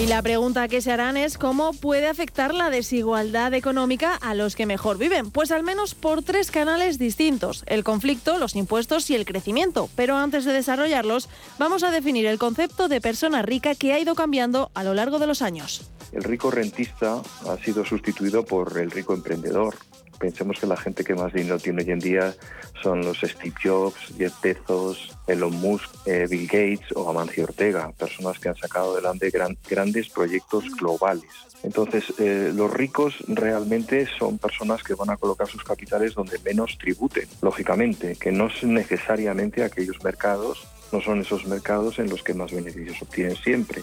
[0.00, 4.56] Y la pregunta que se harán es cómo puede afectar la desigualdad económica a los
[4.56, 5.30] que mejor viven.
[5.30, 9.90] Pues al menos por tres canales distintos, el conflicto, los impuestos y el crecimiento.
[9.96, 14.14] Pero antes de desarrollarlos, vamos a definir el concepto de persona rica que ha ido
[14.14, 15.90] cambiando a lo largo de los años.
[16.12, 19.74] El rico rentista ha sido sustituido por el rico emprendedor.
[20.20, 22.34] Pensemos que la gente que más dinero tiene hoy en día
[22.82, 28.38] son los Steve Jobs, Jeff Bezos, Elon Musk, eh, Bill Gates o Amancio Ortega, personas
[28.38, 31.30] que han sacado adelante gran, grandes proyectos globales.
[31.62, 36.76] Entonces, eh, los ricos realmente son personas que van a colocar sus capitales donde menos
[36.76, 42.34] tributen, lógicamente, que no son necesariamente aquellos mercados, no son esos mercados en los que
[42.34, 43.82] más beneficios obtienen siempre.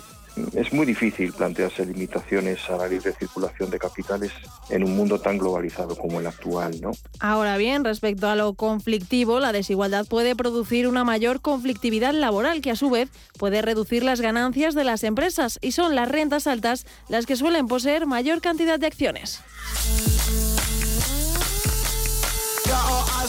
[0.54, 4.32] Es muy difícil plantearse limitaciones a la libre circulación de capitales
[4.69, 6.91] en un mundo tan globalizado como el actual, ¿no?
[7.19, 12.71] Ahora bien, respecto a lo conflictivo, la desigualdad puede producir una mayor conflictividad laboral que
[12.71, 16.86] a su vez puede reducir las ganancias de las empresas y son las rentas altas
[17.10, 19.41] las que suelen poseer mayor cantidad de acciones.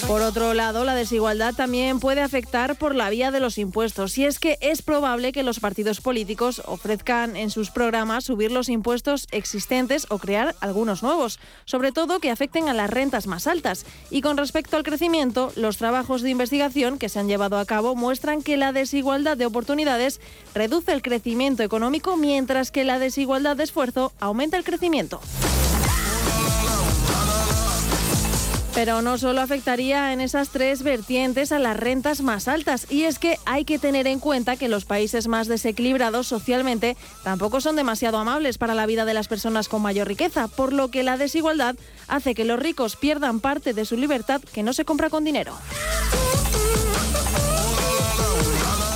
[0.07, 4.25] Por otro lado, la desigualdad también puede afectar por la vía de los impuestos, y
[4.25, 9.27] es que es probable que los partidos políticos ofrezcan en sus programas subir los impuestos
[9.31, 13.85] existentes o crear algunos nuevos, sobre todo que afecten a las rentas más altas.
[14.11, 17.95] Y con respecto al crecimiento, los trabajos de investigación que se han llevado a cabo
[17.95, 20.21] muestran que la desigualdad de oportunidades
[20.55, 25.21] reduce el crecimiento económico, mientras que la desigualdad de esfuerzo aumenta el crecimiento.
[28.79, 33.19] Pero no solo afectaría en esas tres vertientes a las rentas más altas, y es
[33.19, 38.19] que hay que tener en cuenta que los países más desequilibrados socialmente tampoco son demasiado
[38.19, 41.75] amables para la vida de las personas con mayor riqueza, por lo que la desigualdad
[42.07, 45.55] hace que los ricos pierdan parte de su libertad que no se compra con dinero.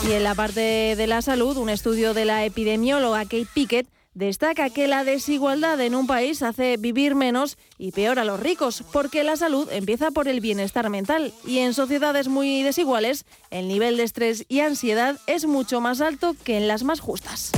[0.09, 4.71] Y en la parte de la salud, un estudio de la epidemióloga Kate Pickett destaca
[4.71, 9.25] que la desigualdad en un país hace vivir menos y peor a los ricos, porque
[9.25, 14.05] la salud empieza por el bienestar mental y en sociedades muy desiguales el nivel de
[14.05, 17.53] estrés y ansiedad es mucho más alto que en las más justas.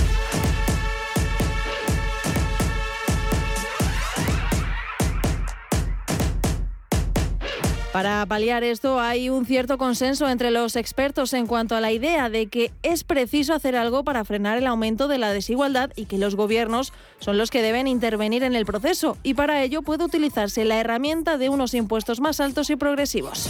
[7.95, 12.29] Para paliar esto hay un cierto consenso entre los expertos en cuanto a la idea
[12.29, 16.19] de que es preciso hacer algo para frenar el aumento de la desigualdad y que
[16.19, 20.65] los gobiernos son los que deben intervenir en el proceso y para ello puede utilizarse
[20.65, 23.49] la herramienta de unos impuestos más altos y progresivos.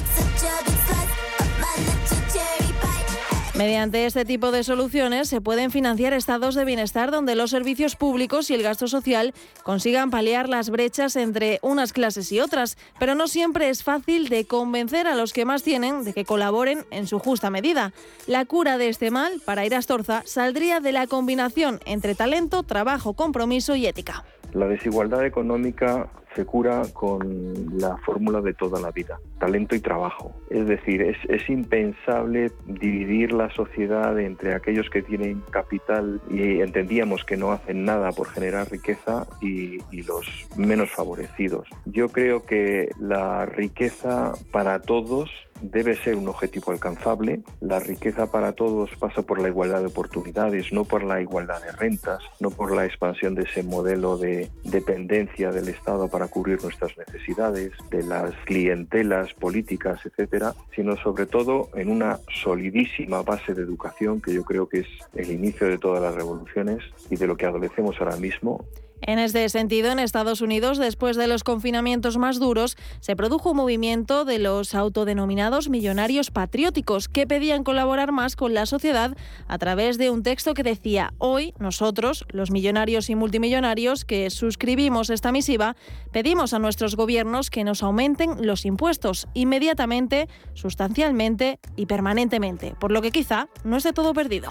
[3.57, 8.51] Mediante este tipo de soluciones se pueden financiar estados de bienestar donde los servicios públicos
[8.51, 13.29] y el gasto social consigan paliar las brechas entre unas clases y otras, pero no
[13.29, 17.21] siempre es fácil de convencer a los que más tienen de que colaboren en su
[17.21, 17.93] justa medida.
[18.27, 22.65] La cura de este mal, para ir a Astorza, saldría de la combinación entre talento,
[22.65, 24.25] trabajo, compromiso y ética.
[24.55, 30.35] La desigualdad económica se cura con la fórmula de toda la vida, talento y trabajo.
[30.51, 37.37] Es decir, es, impensable dividir la sociedad entre aquellos que tienen capital y entendíamos que
[37.37, 41.67] no hacen nada por generar riqueza y, los menos favorecidos.
[41.87, 45.31] Yo creo que la riqueza para todos
[45.63, 47.41] debe ser un objetivo alcanzable.
[47.61, 51.73] La riqueza para todos pasa por la igualdad de oportunidades, no por la igualdad de
[51.73, 56.97] rentas, no por la expansión de ese modelo de dependencia del Estado para cubrir nuestras
[56.97, 64.21] necesidades, de las clientelas políticas, etcétera, sino sobre todo en una solidísima base de educación
[64.21, 67.47] que yo creo que es el inicio de todas las revoluciones y de lo que
[67.47, 68.65] adolecemos ahora mismo
[69.07, 73.59] en este sentido, en Estados Unidos, después de los confinamientos más duros, se produjo un
[73.59, 79.17] movimiento de los autodenominados millonarios patrióticos que pedían colaborar más con la sociedad
[79.49, 85.11] a través de un texto que decía, hoy nosotros, los millonarios y multimillonarios que suscribimos
[85.11, 85.77] esta misiva,
[86.13, 93.03] pedimos a nuestros gobiernos que nos aumenten los impuestos inmediatamente, sustancialmente y permanentemente, por lo
[93.03, 94.51] que quizá no esté todo perdido.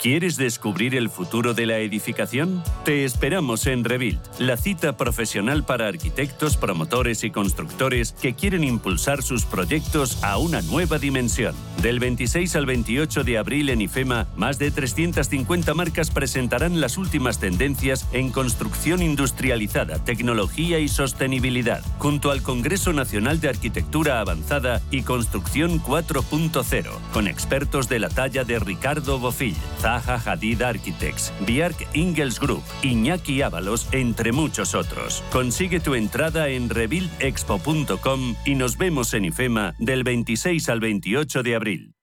[0.00, 2.62] ¿Quieres descubrir el futuro de la edificación?
[2.84, 9.24] Te esperamos en Rebuild, la cita profesional para arquitectos, promotores y constructores que quieren impulsar
[9.24, 11.52] sus proyectos a una nueva dimensión.
[11.82, 17.40] Del 26 al 28 de abril en IFEMA, más de 350 marcas presentarán las últimas
[17.40, 25.02] tendencias en construcción industrializada, tecnología y sostenibilidad, junto al Congreso Nacional de Arquitectura Avanzada y
[25.02, 29.56] Construcción 4.0, con expertos de la talla de Ricardo Bofill,
[29.88, 35.24] Zaha Hadid Architects, Biark Ingels Group, Iñaki Ábalos, entre muchos otros.
[35.32, 41.54] Consigue tu entrada en rebuildexpo.com y nos vemos en IFEMA del 26 al 28 de
[41.54, 41.94] abril.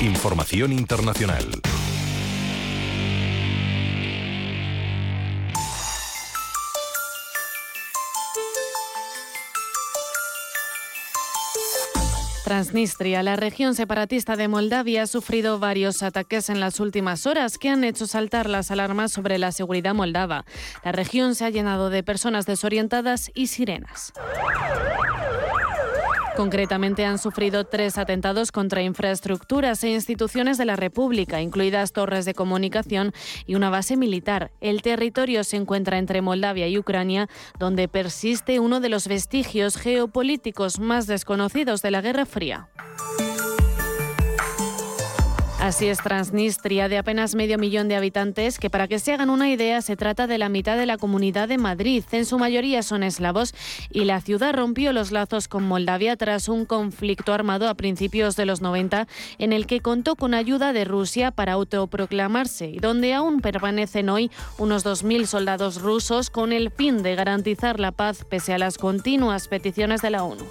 [0.00, 1.44] Información internacional.
[12.48, 17.68] Transnistria, la región separatista de Moldavia, ha sufrido varios ataques en las últimas horas que
[17.68, 20.46] han hecho saltar las alarmas sobre la seguridad moldava.
[20.82, 24.14] La región se ha llenado de personas desorientadas y sirenas.
[26.38, 32.32] Concretamente han sufrido tres atentados contra infraestructuras e instituciones de la República, incluidas torres de
[32.32, 33.12] comunicación
[33.44, 34.52] y una base militar.
[34.60, 37.28] El territorio se encuentra entre Moldavia y Ucrania,
[37.58, 42.68] donde persiste uno de los vestigios geopolíticos más desconocidos de la Guerra Fría.
[45.60, 49.50] Así es Transnistria, de apenas medio millón de habitantes, que para que se hagan una
[49.50, 52.04] idea se trata de la mitad de la comunidad de Madrid.
[52.12, 53.52] En su mayoría son eslavos
[53.90, 58.46] y la ciudad rompió los lazos con Moldavia tras un conflicto armado a principios de
[58.46, 63.40] los 90 en el que contó con ayuda de Rusia para autoproclamarse y donde aún
[63.40, 68.58] permanecen hoy unos 2.000 soldados rusos con el fin de garantizar la paz pese a
[68.58, 70.44] las continuas peticiones de la ONU.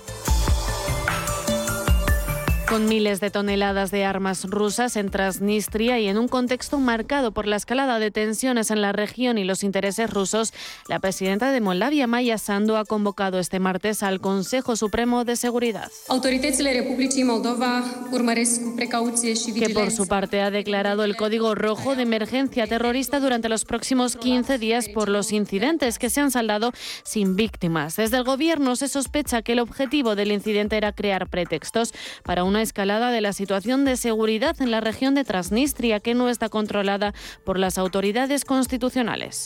[2.68, 7.48] Con miles de toneladas de armas rusas en Transnistria y en un contexto marcado por
[7.48, 10.54] la escalada de tensiones en la región y los intereses rusos,
[10.90, 15.90] la presidenta de Moldavia, Maya Sandu, ha convocado este martes al Consejo Supremo de Seguridad.
[19.56, 24.18] Que por su parte ha declarado el código rojo de emergencia terrorista durante los próximos
[24.18, 27.96] 15 días por los incidentes que se han saldado sin víctimas.
[27.96, 31.94] Desde el gobierno se sospecha que el objetivo del incidente era crear pretextos
[32.24, 36.30] para una escalada de la situación de seguridad en la región de Transnistria, que no
[36.30, 39.46] está controlada por las autoridades constitucionales.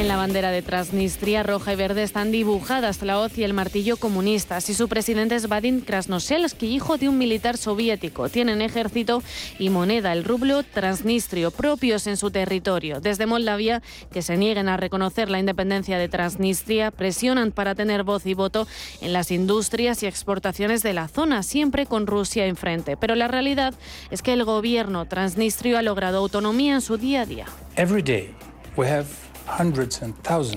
[0.00, 3.98] En la bandera de Transnistria, roja y verde están dibujadas la hoz y el martillo
[3.98, 8.30] comunistas y su presidente es Vadim Krasnoselsky, hijo de un militar soviético.
[8.30, 9.22] Tienen ejército
[9.58, 13.02] y moneda, el rublo transnistrio, propios en su territorio.
[13.02, 18.24] Desde Moldavia, que se nieguen a reconocer la independencia de Transnistria, presionan para tener voz
[18.24, 18.66] y voto
[19.02, 22.96] en las industrias y exportaciones de la zona, siempre con Rusia enfrente.
[22.96, 23.74] Pero la realidad
[24.10, 27.44] es que el gobierno transnistrio ha logrado autonomía en su día a día.
[27.76, 28.34] Every day
[28.78, 29.29] we have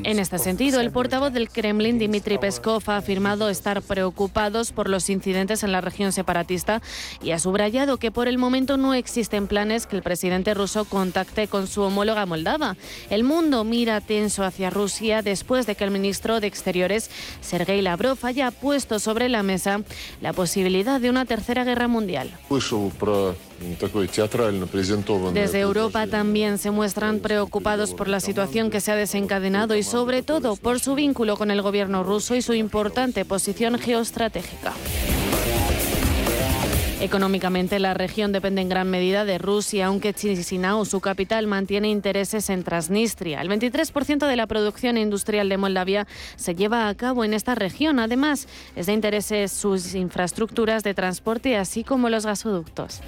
[0.04, 5.10] en este sentido, el portavoz del Kremlin, Dmitry Peskov, ha afirmado estar preocupados por los
[5.10, 6.82] incidentes en la región separatista
[7.22, 11.48] y ha subrayado que por el momento no existen planes que el presidente ruso contacte
[11.48, 12.78] con su homóloga moldava.
[13.10, 17.10] El mundo mira tenso hacia Rusia después de que el ministro de Exteriores,
[17.42, 19.82] Sergei Lavrov, haya puesto sobre la mesa
[20.22, 22.32] la posibilidad de una tercera guerra mundial.
[25.34, 30.24] Desde Europa también se muestran preocupados por la situación que se ha desencadenado y sobre
[30.24, 34.74] todo por su vínculo con el gobierno ruso y su importante posición geoestratégica.
[37.04, 42.50] Económicamente, la región depende en gran medida de Rusia, aunque Chisinau, su capital, mantiene intereses
[42.50, 43.42] en Transnistria.
[43.42, 48.00] El 23% de la producción industrial de Moldavia se lleva a cabo en esta región.
[48.00, 48.48] Además,
[48.78, 53.02] es de intereses sus infraestructuras de transporte, así como los gasoductos.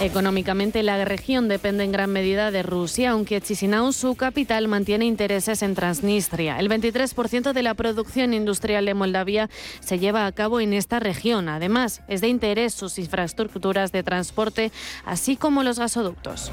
[0.00, 5.62] Económicamente, la región depende en gran medida de Rusia, aunque Chisinau, su capital, mantiene intereses
[5.62, 6.58] en Transnistria.
[6.58, 9.48] El 23% de la producción industrial de Moldavia
[9.80, 11.48] se lleva a cabo en esta región.
[11.48, 14.72] Además, es de interés sus infraestructuras de transporte,
[15.04, 16.50] así como los gasoductos.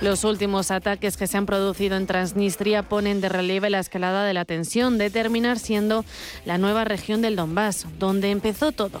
[0.00, 4.32] Los últimos ataques que se han producido en Transnistria ponen de relieve la escalada de
[4.32, 6.04] la tensión de terminar siendo
[6.44, 9.00] la nueva región del Donbass, donde empezó todo.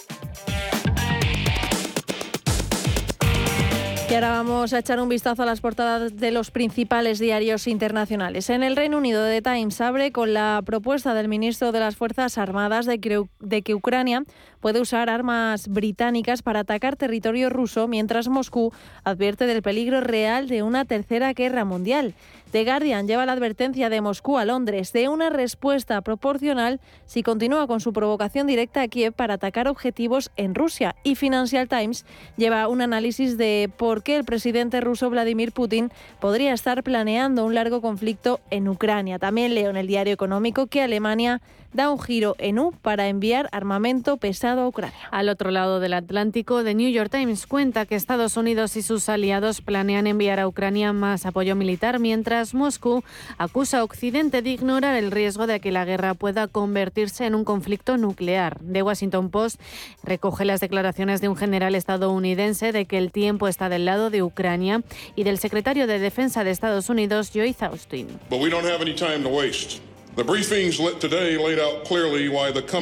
[4.11, 8.49] Y ahora vamos a echar un vistazo a las portadas de los principales diarios internacionales.
[8.49, 12.37] En el Reino Unido, The Times abre con la propuesta del ministro de las Fuerzas
[12.37, 14.25] Armadas de que, de que Ucrania
[14.59, 18.73] puede usar armas británicas para atacar territorio ruso, mientras Moscú
[19.05, 22.13] advierte del peligro real de una tercera guerra mundial.
[22.51, 27.65] The Guardian lleva la advertencia de Moscú a Londres de una respuesta proporcional si continúa
[27.65, 30.95] con su provocación directa a Kiev para atacar objetivos en Rusia.
[31.03, 36.51] Y Financial Times lleva un análisis de por qué el presidente ruso Vladimir Putin podría
[36.51, 39.17] estar planeando un largo conflicto en Ucrania.
[39.17, 41.41] También leo en el diario económico que Alemania
[41.73, 45.07] da un giro en U para enviar armamento pesado a Ucrania.
[45.11, 49.09] Al otro lado del Atlántico, The New York Times cuenta que Estados Unidos y sus
[49.09, 53.03] aliados planean enviar a Ucrania más apoyo militar, mientras Moscú
[53.37, 57.45] acusa a Occidente de ignorar el riesgo de que la guerra pueda convertirse en un
[57.45, 58.59] conflicto nuclear.
[58.59, 59.61] The Washington Post
[60.03, 64.23] recoge las declaraciones de un general estadounidense de que el tiempo está del lado de
[64.23, 64.83] Ucrania
[65.15, 68.07] y del secretario de Defensa de Estados Unidos, Joe Austin.
[68.29, 69.90] Laid out clearly why the coming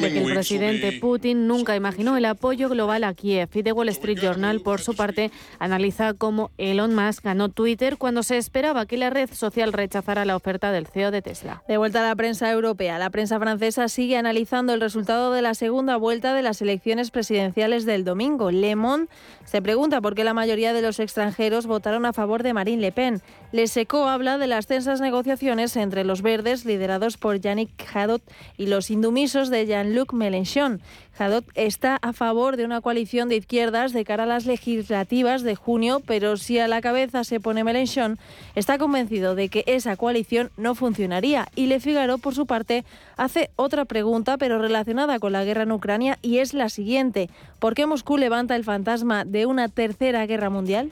[0.08, 3.48] el presidente Putin nunca imaginó el apoyo global a Kiev.
[3.54, 8.24] Y The Wall Street Journal, por su parte, analiza cómo Elon Musk ganó Twitter cuando
[8.24, 11.62] se esperaba que la red social rechazara la oferta del CEO de Tesla.
[11.68, 15.54] De vuelta a la prensa europea, la prensa francesa sigue analizando el resultado de la
[15.54, 18.50] segunda vuelta de las elecciones presidenciales del domingo.
[18.50, 19.08] Le Monde
[19.44, 22.92] se pregunta por qué la mayoría de los extranjeros votaron a favor de Marine Le
[22.92, 23.22] Pen.
[23.52, 28.22] Le Seco habla de las tensas negociaciones entre los verdes liderados por Yannick Jadot
[28.56, 30.80] y los indumisos de Jean-Luc Mélenchon.
[31.16, 35.54] Jadot está a favor de una coalición de izquierdas de cara a las legislativas de
[35.54, 38.18] junio, pero si a la cabeza se pone Mélenchon,
[38.54, 41.48] está convencido de que esa coalición no funcionaría.
[41.54, 42.84] Y Le Figaro, por su parte,
[43.16, 47.28] hace otra pregunta, pero relacionada con la guerra en Ucrania, y es la siguiente.
[47.58, 50.90] ¿Por qué Moscú levanta el fantasma de una tercera guerra mundial?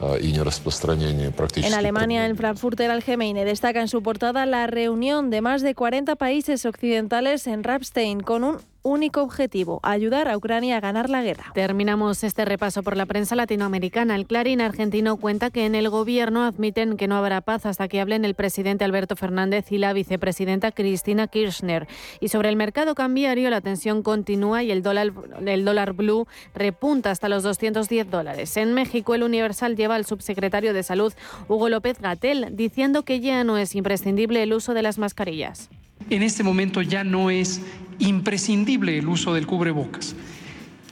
[0.00, 6.14] En Alemania, el Frankfurter Allgemeine destaca en su portada la reunión de más de 40
[6.16, 11.52] países occidentales en Rapstein con un único objetivo, ayudar a Ucrania a ganar la guerra.
[11.54, 14.14] Terminamos este repaso por la prensa latinoamericana.
[14.14, 18.00] El Clarín argentino cuenta que en el gobierno admiten que no habrá paz hasta que
[18.00, 21.86] hablen el presidente Alberto Fernández y la vicepresidenta Cristina Kirchner.
[22.20, 27.42] Y sobre el mercado cambiario, la tensión continúa y el dólar, blue repunta hasta los
[27.42, 28.56] 210 dólares.
[28.56, 31.12] En México, el Universal lleva al subsecretario de Salud,
[31.48, 35.68] Hugo López Gatel, diciendo que ya no es imprescindible el uso de las mascarillas.
[36.10, 37.60] En este momento ya no es
[37.98, 40.14] imprescindible el uso del cubrebocas.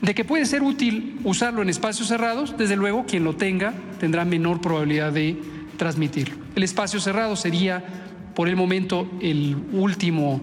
[0.01, 4.25] De que puede ser útil usarlo en espacios cerrados, desde luego quien lo tenga tendrá
[4.25, 5.41] menor probabilidad de
[5.77, 6.35] transmitirlo.
[6.55, 7.83] El espacio cerrado sería
[8.35, 10.41] por el momento el último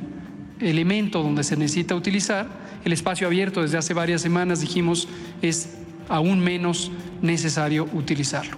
[0.60, 2.48] elemento donde se necesita utilizar.
[2.84, 5.08] El espacio abierto desde hace varias semanas dijimos
[5.40, 5.76] es
[6.08, 6.90] aún menos
[7.22, 8.56] necesario utilizarlo.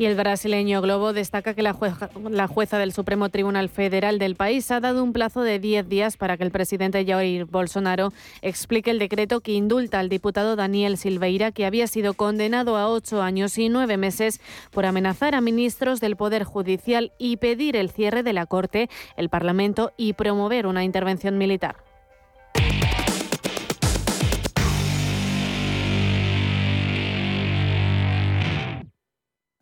[0.00, 4.80] Y el brasileño Globo destaca que la jueza, del Supremo Tribunal Federal del país ha
[4.80, 9.42] dado un plazo de 10 días para que el presidente Jair Bolsonaro explique el decreto
[9.42, 13.98] que indulta al diputado Daniel Silveira, que había sido condenado a ocho años y nueve
[13.98, 14.40] meses
[14.70, 18.88] por amenazar a ministros del Poder Judicial y pedir el cierre de la Corte,
[19.18, 21.89] el Parlamento y promover una intervención militar.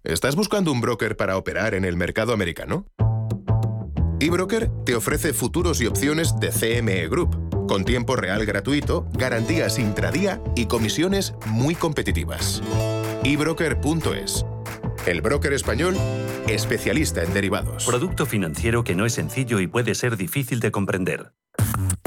[0.09, 2.87] ¿Estás buscando un broker para operar en el mercado americano?
[4.21, 10.41] eBroker te ofrece futuros y opciones de CME Group, con tiempo real gratuito, garantías intradía
[10.57, 12.63] y comisiones muy competitivas.
[13.23, 14.47] ebroker.es.
[15.05, 15.95] El broker español,
[16.47, 17.85] especialista en derivados.
[17.85, 21.33] Producto financiero que no es sencillo y puede ser difícil de comprender.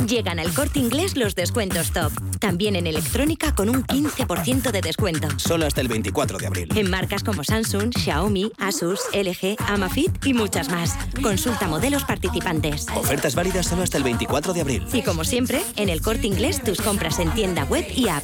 [0.08, 2.12] Llegan al corte inglés los descuentos top.
[2.40, 5.28] También en electrónica con un 15% de descuento.
[5.38, 6.68] Solo hasta el 24 de abril.
[6.76, 10.98] En marcas como Samsung, Xiaomi, Asus, LG, Amafit y muchas más.
[11.22, 12.88] Consulta modelos participantes.
[12.96, 14.86] Ofertas válidas solo hasta el 24 de abril.
[14.92, 18.24] Y como siempre, en el corte inglés tus compras en tienda web y app.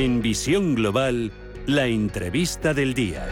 [0.00, 1.30] En Visión Global,
[1.66, 3.28] la entrevista del día.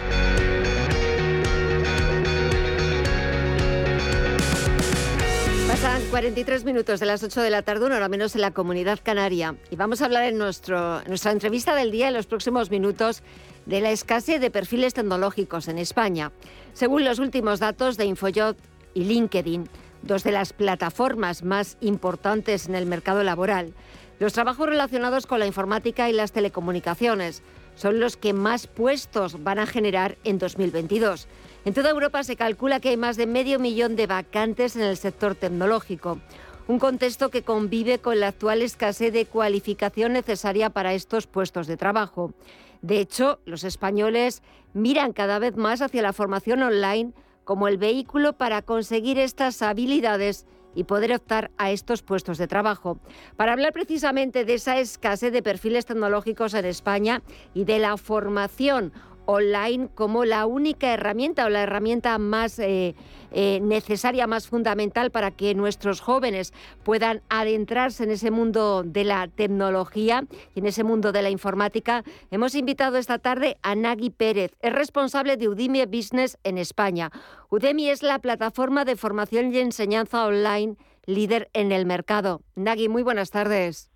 [5.67, 8.99] Pasan 43 minutos de las 8 de la tarde, una hora menos en la comunidad
[9.03, 9.57] canaria.
[9.71, 13.23] Y vamos a hablar en, nuestro, nuestra entrevista del día en los próximos minutos
[13.65, 16.33] de la escasez de perfiles tecnológicos en España.
[16.75, 18.57] Según los últimos datos de Infojob
[18.93, 19.71] y LinkedIn,
[20.03, 23.73] dos de las plataformas más importantes en el mercado laboral,
[24.19, 27.43] los trabajos relacionados con la informática y las telecomunicaciones
[27.77, 31.29] son los que más puestos van a generar en 2022.
[31.65, 34.97] En toda Europa se calcula que hay más de medio millón de vacantes en el
[34.97, 36.19] sector tecnológico,
[36.67, 41.77] un contexto que convive con la actual escasez de cualificación necesaria para estos puestos de
[41.77, 42.35] trabajo.
[42.83, 44.43] De hecho, los españoles
[44.75, 47.13] miran cada vez más hacia la formación online
[47.45, 53.01] como el vehículo para conseguir estas habilidades y poder optar a estos puestos de trabajo.
[53.37, 57.23] Para hablar precisamente de esa escasez de perfiles tecnológicos en España
[57.55, 58.93] y de la formación
[59.29, 62.95] online como la única herramienta o la herramienta más eh,
[63.31, 69.29] eh, necesaria, más fundamental para que nuestros jóvenes puedan adentrarse en ese mundo de la
[69.29, 70.25] tecnología
[70.55, 72.05] y en ese mundo de la informática.
[72.31, 77.13] Hemos invitado esta tarde a Nagui Pérez, es responsable de Udemy Business en España.
[77.51, 82.41] Udemy es la plataforma de formación y enseñanza online líder en el mercado.
[82.55, 83.91] Nagui, muy buenas tardes.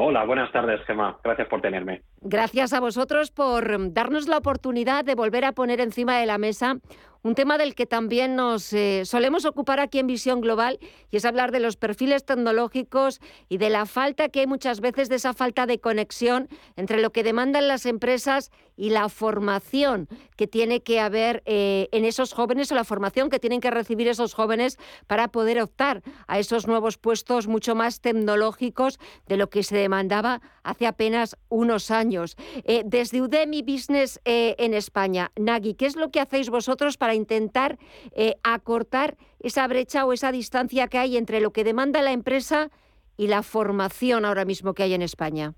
[0.00, 1.18] Hola, buenas tardes, Gemma.
[1.24, 2.02] Gracias por tenerme.
[2.20, 6.76] Gracias a vosotros por darnos la oportunidad de volver a poner encima de la mesa
[7.22, 10.78] un tema del que también nos eh, solemos ocupar aquí en Visión Global
[11.10, 15.08] y es hablar de los perfiles tecnológicos y de la falta que hay muchas veces
[15.08, 20.46] de esa falta de conexión entre lo que demandan las empresas y la formación que
[20.46, 24.32] tiene que haber eh, en esos jóvenes o la formación que tienen que recibir esos
[24.32, 29.76] jóvenes para poder optar a esos nuevos puestos mucho más tecnológicos de lo que se
[29.76, 32.36] demandaba hace apenas unos años.
[32.64, 37.78] Eh, desde Udemy Business en España, Nagui, ¿qué es lo que hacéis vosotros para intentar
[38.12, 42.70] eh, acortar esa brecha o esa distancia que hay entre lo que demanda la empresa
[43.16, 45.54] y la formación ahora mismo que hay en España.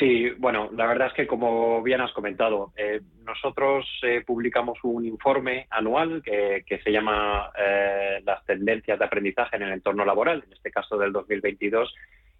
[0.00, 5.04] Sí, bueno, la verdad es que como bien has comentado, eh, nosotros eh, publicamos un
[5.04, 7.52] informe anual que, se llama
[8.24, 11.94] Las tendencias de aprendizaje en el entorno laboral, en este caso del 2022,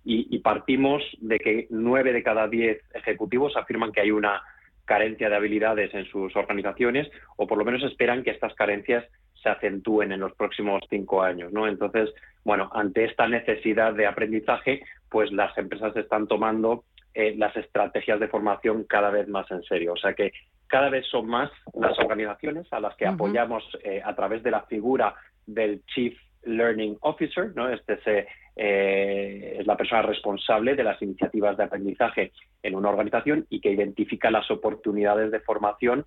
[0.06, 4.42] y, y partimos de que nueve de cada diez ejecutivos afirman que hay una
[4.86, 9.04] carencia de habilidades en sus organizaciones o por lo menos esperan que estas carencias
[9.42, 11.68] se acentúen en los próximos cinco años, ¿no?
[11.68, 12.10] Entonces,
[12.42, 16.84] bueno, ante esta necesidad de aprendizaje, pues las empresas están tomando
[17.14, 19.94] eh, las estrategias de formación cada vez más en serio.
[19.94, 20.32] O sea que
[20.66, 24.62] cada vez son más las organizaciones a las que apoyamos eh, a través de la
[24.62, 25.14] figura
[25.46, 27.68] del Chief Learning Officer, ¿no?
[27.68, 32.32] Este se, eh, es la persona responsable de las iniciativas de aprendizaje
[32.62, 36.04] en una organización y que identifica las oportunidades de formación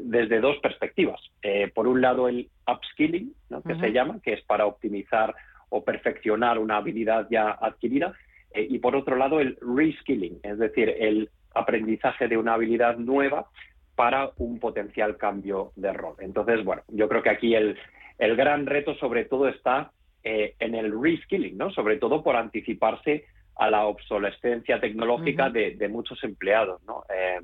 [0.00, 1.20] desde dos perspectivas.
[1.42, 3.34] Eh, por un lado, el upskilling,
[3.66, 5.34] que se llama, que es para optimizar
[5.68, 8.14] o perfeccionar una habilidad ya adquirida,
[8.54, 13.46] eh, y por otro lado, el reskilling, es decir, el aprendizaje de una habilidad nueva
[13.94, 16.16] para un potencial cambio de rol.
[16.20, 17.78] Entonces, bueno, yo creo que aquí el,
[18.18, 19.92] el gran reto sobre todo está
[20.24, 21.72] eh, en el reskilling, ¿no?
[21.72, 23.24] Sobre todo por anticiparse
[23.56, 27.02] a la obsolescencia tecnológica de, muchos empleados, ¿no?
[27.12, 27.40] Eh,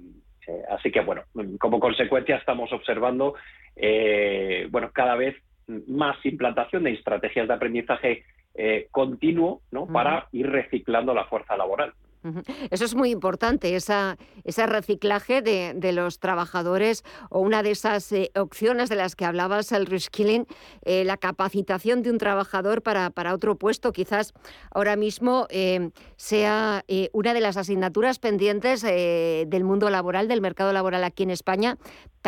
[0.46, 1.22] eh, así que, bueno,
[1.58, 3.34] como consecuencia estamos observando,
[4.70, 5.36] bueno, cada vez
[5.88, 8.22] más implantación de estrategias de aprendizaje
[8.90, 9.86] continuo, ¿no?
[9.86, 11.94] Para ir reciclando la fuerza laboral.
[12.70, 18.30] Eso es muy importante, esa, ese reciclaje de, los trabajadores o una de esas eh,
[18.34, 20.46] opciones de las que hablabas, el reskilling,
[20.84, 24.34] eh, la capacitación de un trabajador para, para otro puesto, quizás
[24.70, 31.04] ahora mismo eh, sea una de las asignaturas pendientes del mundo laboral, del mercado laboral
[31.04, 31.78] aquí en España,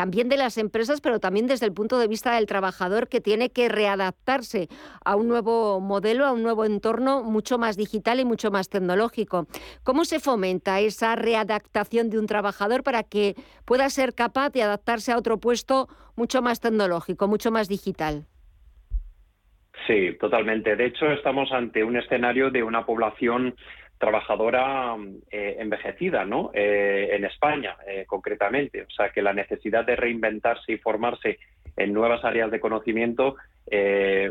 [0.00, 3.50] también de las empresas, pero también desde el punto de vista del trabajador que tiene
[3.50, 4.68] que readaptarse
[5.04, 9.46] a un nuevo modelo, a un nuevo entorno mucho más digital y mucho más tecnológico.
[9.82, 13.34] ¿Cómo se fomenta esa readaptación de un trabajador para que
[13.66, 15.86] pueda ser capaz de adaptarse a otro puesto
[16.16, 18.24] mucho más tecnológico, mucho más digital?
[19.86, 20.76] Sí, totalmente.
[20.76, 23.54] De hecho, estamos ante un escenario de una población
[24.00, 24.96] trabajadora
[25.30, 26.50] eh, envejecida, ¿no?
[26.54, 28.82] Eh, en España, eh, concretamente.
[28.82, 31.38] O sea, que la necesidad de reinventarse y formarse
[31.76, 33.36] en nuevas áreas de conocimiento,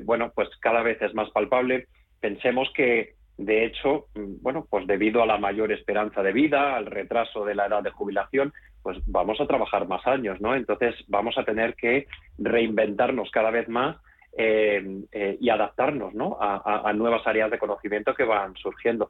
[0.04, 1.88] bueno, pues cada vez es más palpable.
[2.20, 6.88] Pensemos que de hecho, mm, bueno, pues debido a la mayor esperanza de vida, al
[6.88, 8.52] retraso de la edad de jubilación,
[8.84, 10.56] pues vamos a trabajar más años, ¿no?
[10.56, 12.08] Entonces vamos a tener que
[12.38, 13.96] reinventarnos cada vez más
[14.38, 16.38] eh, eh, y adaptarnos, ¿no?
[16.40, 19.10] A, nuevas áreas de conocimiento que van surgiendo.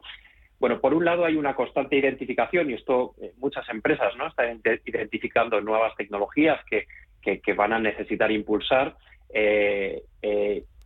[0.60, 4.28] Bueno, por un lado hay una constante identificación y esto eh, muchas empresas, ¿no?
[4.28, 6.86] Están identificando nuevas tecnologías que,
[7.22, 8.94] que, van a necesitar impulsar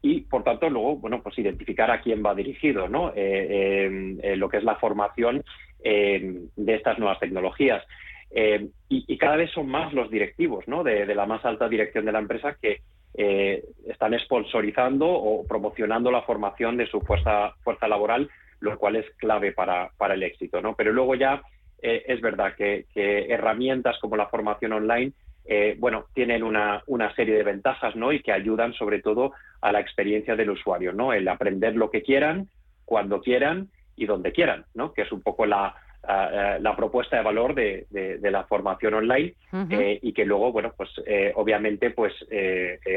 [0.05, 4.51] y por tanto luego bueno pues identificar a quién va dirigido no eh, eh, lo
[4.51, 5.43] que es la formación
[5.83, 7.83] eh, de estas nuevas tecnologías
[8.89, 10.83] y, cada vez son más los directivos ¿no?
[10.83, 12.81] de, la más alta dirección de la empresa que
[13.87, 18.29] están sponsorizando o promocionando la formación de su fuerza fuerza laboral
[18.65, 21.43] lo cual es clave para, para el éxito no pero luego ya
[21.87, 25.13] es verdad que herramientas como la formación online
[25.47, 28.13] eh, bueno, tienen una, una, serie de ventajas, ¿no?
[28.13, 31.13] Y que ayudan sobre todo a la experiencia del usuario, ¿no?
[31.13, 32.49] El aprender lo que quieran,
[32.87, 34.95] cuando quieran y donde quieran, ¿no?
[34.95, 35.75] Que es un poco la,
[36.61, 39.35] la propuesta de valor de, de, la formación online
[39.71, 42.13] eh, y que luego, bueno, pues eh, obviamente pues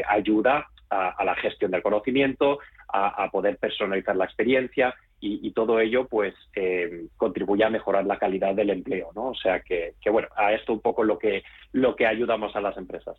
[0.08, 6.36] ayuda a, la gestión del conocimiento, a, poder personalizar la experiencia y, todo ello pues
[6.56, 9.30] eh, contribuye a mejorar la calidad del empleo, ¿no?
[9.30, 12.78] O sea que, bueno, a esto un poco lo que, lo que ayudamos a las
[12.78, 13.18] empresas.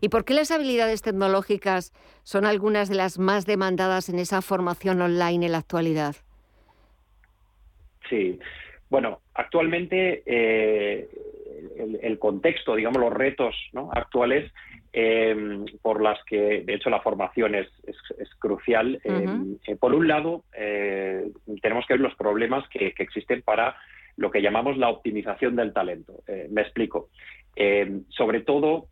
[0.00, 5.02] ¿Y por qué las habilidades tecnológicas son algunas de las más demandadas en esa formación
[5.02, 6.14] online en la actualidad?
[8.08, 8.38] Sí,
[8.88, 11.08] bueno, actualmente eh,
[12.02, 13.54] el, contexto, digamos, los retos
[13.92, 14.52] actuales
[14.92, 17.68] eh, por las que, de hecho, la formación es,
[18.38, 19.00] crucial.
[19.04, 19.26] Eh,
[19.66, 23.76] eh, por un lado, tenemos que ver los problemas que, existen para
[24.16, 26.14] lo que llamamos la optimización del talento.
[26.50, 27.10] me explico.
[28.08, 28.88] sobre todo,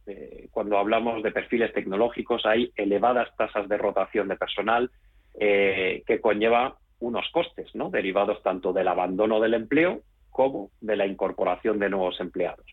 [0.50, 4.90] cuando hablamos de perfiles tecnológicos, hay elevadas tasas de rotación de personal
[5.38, 7.90] que conlleva unos costes ¿no?
[7.90, 12.66] derivados tanto del abandono del empleo como de la incorporación de nuevos empleados.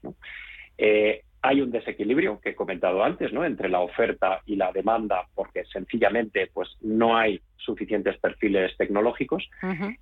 [0.77, 3.45] Eh, hay un desequilibrio que he comentado antes, ¿no?
[3.45, 9.47] Entre la oferta y la demanda, porque sencillamente, pues, no hay suficientes perfiles tecnológicos.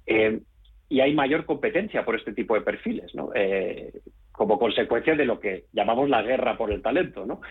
[0.06, 0.40] Eh,
[0.88, 3.32] y hay mayor competencia por este tipo de perfiles, ¿no?
[3.36, 3.92] Eh,
[4.32, 7.42] como consecuencia de lo que llamamos la guerra por el talento, ¿no?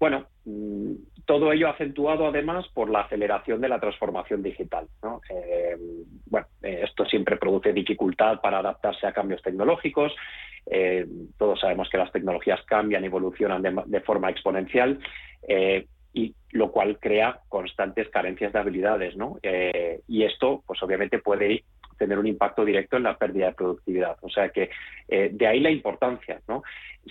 [0.00, 0.92] bueno, mm,
[1.28, 4.88] todo ello acentuado además por la aceleración de la transformación digital.
[5.28, 5.76] Eh,
[6.24, 10.10] bueno, eh, esto siempre produce dificultad para adaptarse a cambios tecnológicos.
[10.70, 11.06] Eh,
[11.36, 15.00] todos sabemos que las tecnologías cambian evolucionan de, forma exponencial
[16.14, 19.14] y lo cual crea constantes carencias de habilidades,
[20.08, 21.64] y esto, pues obviamente puede
[21.98, 24.16] tener un impacto directo en la pérdida de productividad.
[24.22, 24.70] O sea que
[25.08, 26.40] de ahí la importancia,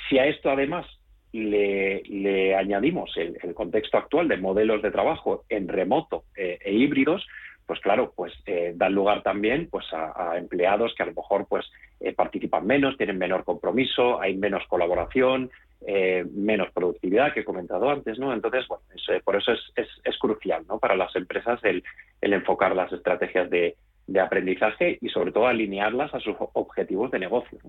[0.09, 0.87] Si a esto además
[1.33, 7.25] le, añadimos el, contexto actual de modelos de trabajo en remoto eh, e híbridos,
[7.65, 11.65] pues claro, pues eh, dan lugar también pues a, empleados que a lo mejor pues
[11.99, 15.51] eh, participan menos, tienen menor compromiso, hay menos colaboración,
[16.33, 18.33] menos productividad que he comentado antes, ¿no?
[18.33, 18.83] Entonces, bueno,
[19.23, 20.79] por eso es, es, crucial, ¿no?
[20.79, 21.83] Para las empresas el,
[22.19, 23.75] el enfocar las estrategias de
[24.19, 27.59] aprendizaje y sobre todo alinearlas a sus objetivos de negocio.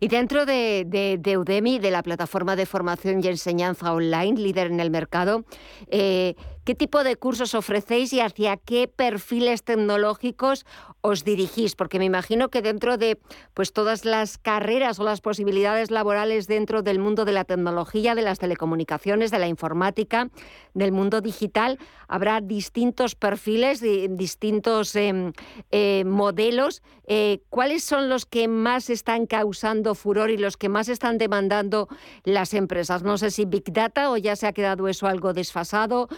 [0.00, 0.84] Y dentro de,
[1.20, 5.44] de, Udemy, de la plataforma de formación y enseñanza online, líder en el mercado,
[5.88, 6.34] eh,
[6.64, 10.64] ¿qué tipo de cursos ofrecéis y hacia qué perfiles tecnológicos
[11.00, 11.74] os dirigís?
[11.76, 13.18] Porque me imagino que dentro de
[13.54, 18.22] pues, todas las carreras o las posibilidades laborales dentro del mundo de la tecnología, de
[18.22, 20.28] las telecomunicaciones, de la informática,
[20.74, 25.32] del mundo digital, habrá distintos perfiles, distintos em,
[25.70, 26.82] eh, modelos.
[27.06, 31.88] Eh, ¿Cuáles son los que más están causando furor y los que más están demandando
[32.24, 33.02] las empresas?
[33.02, 36.08] No sé si Big Data o ya se ha quedado eso algo desfasado,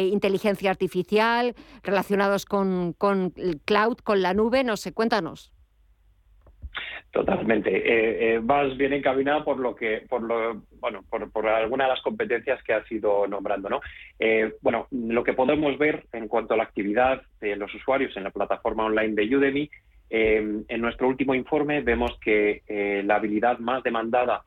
[0.00, 3.32] inteligencia artificial, relacionados con, con
[3.64, 5.52] cloud, con la nube, no sé, cuéntanos.
[7.10, 7.76] Totalmente.
[7.76, 11.90] Eh, eh, vas bien encaminada por lo que, por lo, bueno, por, por alguna de
[11.90, 13.80] las competencias que has ido nombrando, ¿no?
[14.18, 18.24] Eh, bueno, lo que podemos ver en cuanto a la actividad de los usuarios en
[18.24, 19.70] la plataforma online de Udemy,
[20.12, 22.62] en nuestro último informe vemos que
[23.04, 24.42] la habilidad más demandada,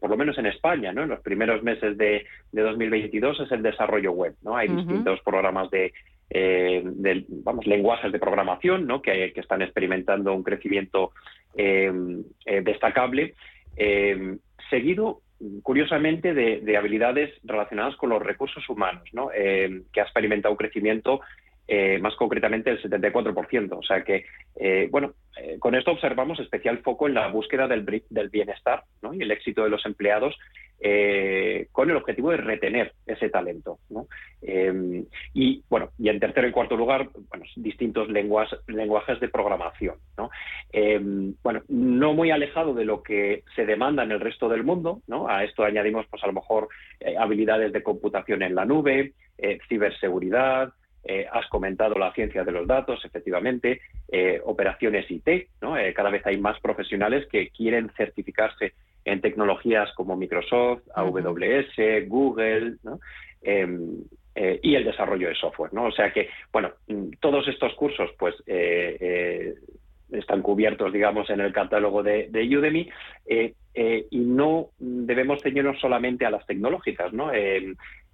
[0.00, 1.02] por lo menos en España, ¿no?
[1.02, 4.56] En los primeros meses de, de 2022 es el desarrollo web, ¿no?
[4.56, 5.92] Hay distintos programas de,
[6.30, 9.02] de, vamos, lenguajes de programación ¿no?
[9.02, 11.12] que, que, están experimentando un crecimiento
[11.56, 13.34] Em, eh, destacable,
[13.76, 14.38] em,
[14.70, 15.20] seguido
[15.62, 19.04] curiosamente de, habilidades relacionadas con los recursos humanos,
[19.36, 21.20] em, que ha experimentado un crecimiento
[21.66, 23.78] eh, más concretamente el 74%.
[23.78, 24.24] O sea que,
[24.56, 25.14] eh, bueno,
[25.58, 29.70] con esto observamos especial foco en la búsqueda del, del bienestar y el éxito de
[29.70, 30.36] los empleados
[30.80, 33.78] eh, con el objetivo de retener ese talento.
[34.42, 39.96] Em, y bueno, y en tercer y cuarto lugar, bueno, distintos lenguajes de programación.
[40.72, 45.00] Em, bueno, no muy alejado de lo que se demanda en el resto del mundo.
[45.06, 45.26] ¿no?
[45.26, 46.68] A esto añadimos, pues a lo mejor
[47.00, 49.12] eh, habilidades de computación en la nube,
[51.04, 53.80] eh, has comentado la ciencia de los datos, efectivamente,
[54.44, 55.74] operaciones IT, ¿no?
[55.94, 58.74] cada vez hay más profesionales que quieren certificarse
[59.04, 62.76] en tecnologías como Microsoft, AWS, Google,
[63.42, 64.04] em,
[64.36, 65.84] eh, y el desarrollo de software, ¿no?
[65.84, 69.54] O sea que, bueno, mm, todos estos cursos, pues, eh, eh,
[70.10, 72.90] están cubiertos, digamos, en el catálogo de, Udemy
[74.10, 77.30] y no debemos ceñirnos solamente a las tecnológicas, ¿no?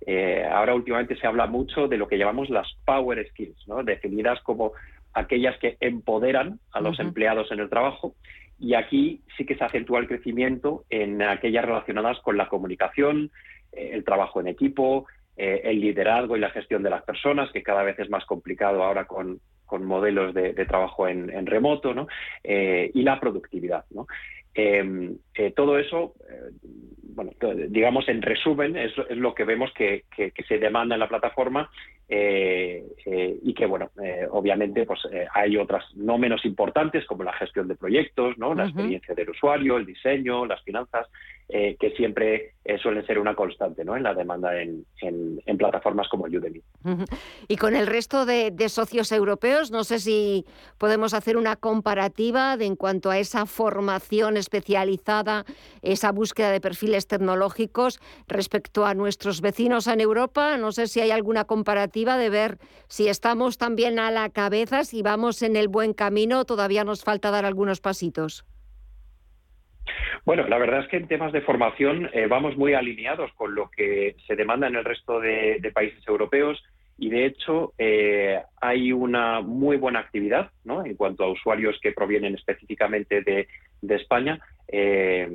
[0.06, 3.82] Em, ahora últimamente se habla mucho de lo que llamamos las power skills, ¿no?
[3.82, 4.72] Definidas como
[5.12, 8.14] aquellas que empoderan a los empleados en el trajo
[8.58, 13.30] y aquí sí que se acentúa el crecimiento en aquellas relacionadas con la comunicación,
[13.72, 17.62] eh, el trabajo en equipo, eh, el liderazgo y la gestión de las personas, que
[17.62, 19.40] cada vez es más complicado ahora con,
[19.72, 22.08] modelos de, trabajo en, remoto, ¿no?
[22.42, 23.84] Eh, y la productividad.
[23.90, 24.06] ¿no?
[25.54, 26.14] Todo eso
[27.14, 27.32] bueno,
[27.68, 30.04] digamos en resumen, es, lo que vemos que,
[30.48, 31.70] se demanda en la plataforma
[32.08, 33.90] eh, eh, y que, bueno,
[34.30, 35.00] obviamente pues
[35.34, 38.54] hay otras no menos importantes como la gestión de proyectos, ¿no?
[38.54, 41.08] la experiencia del usuario, el diseño, las finanzas,
[41.50, 43.96] que siempre suelen ser una constante ¿no?
[43.96, 44.86] en la demanda en,
[45.58, 46.62] plataformas como Udemy.
[47.48, 50.46] Y con el resto de, de, socios europeos, no sé si
[50.78, 55.44] podemos hacer una comparativa de en cuanto a esa formación especializada,
[55.82, 60.56] esa búsqueda de perfiles tecnológicos respecto a nuestros vecinos en Europa.
[60.56, 65.02] No sé si hay alguna comparativa de ver si estamos también a la cabeza, si
[65.02, 68.44] vamos en el buen camino, todavía nos falta dar algunos pasitos.
[70.24, 73.70] Bueno, la verdad es que en temas de formación eh, vamos muy alineados con lo
[73.70, 76.62] que se demanda en el resto de países europeos
[77.00, 80.84] y de hecho eh, hay una muy buena actividad ¿no?
[80.84, 83.48] en cuanto a usuarios que provienen específicamente de,
[83.88, 85.26] España eh,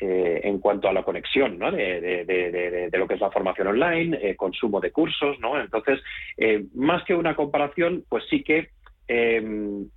[0.00, 1.72] eh, en cuanto a la conexión ¿no?
[1.72, 5.40] de, lo que es la formación online, consumo de cursos.
[5.40, 5.60] ¿no?
[5.60, 6.00] Entonces,
[6.74, 8.68] más que una comparación, pues sí que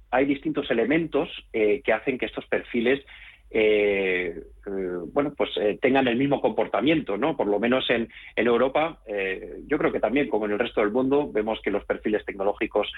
[0.09, 2.99] hay distintos elementos que hacen que estos perfiles
[3.53, 7.35] eh, eh, bueno, pues eh, tengan el mismo comportamiento, ¿no?
[7.35, 8.99] Por lo menos en, en Europa,
[9.67, 12.91] yo creo que también, como en el resto del mundo, vemos que los perfiles tecnológicos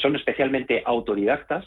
[0.00, 1.66] son especialmente autodidactas,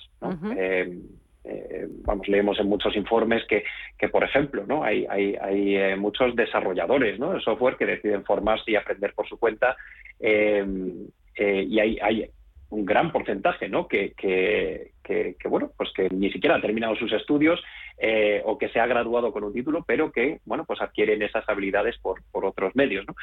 [2.05, 3.63] vamos, leemos en muchos informes que,
[3.97, 4.83] que por ejemplo, ¿no?
[4.83, 7.33] hay, hay, hay muchos desarrolladores ¿no?
[7.33, 9.75] de software que deciden formarse y aprender por su cuenta
[10.19, 12.29] y hay, hay
[12.73, 13.87] un gran porcentaje, ¿no?
[13.87, 17.61] Que, que, bueno, pues que ni siquiera ha terminado sus estudios
[17.99, 21.47] eh, o que se ha graduado con un título, pero que, bueno, pues adquieren esas
[21.47, 23.15] habilidades por, otros medios, ¿no?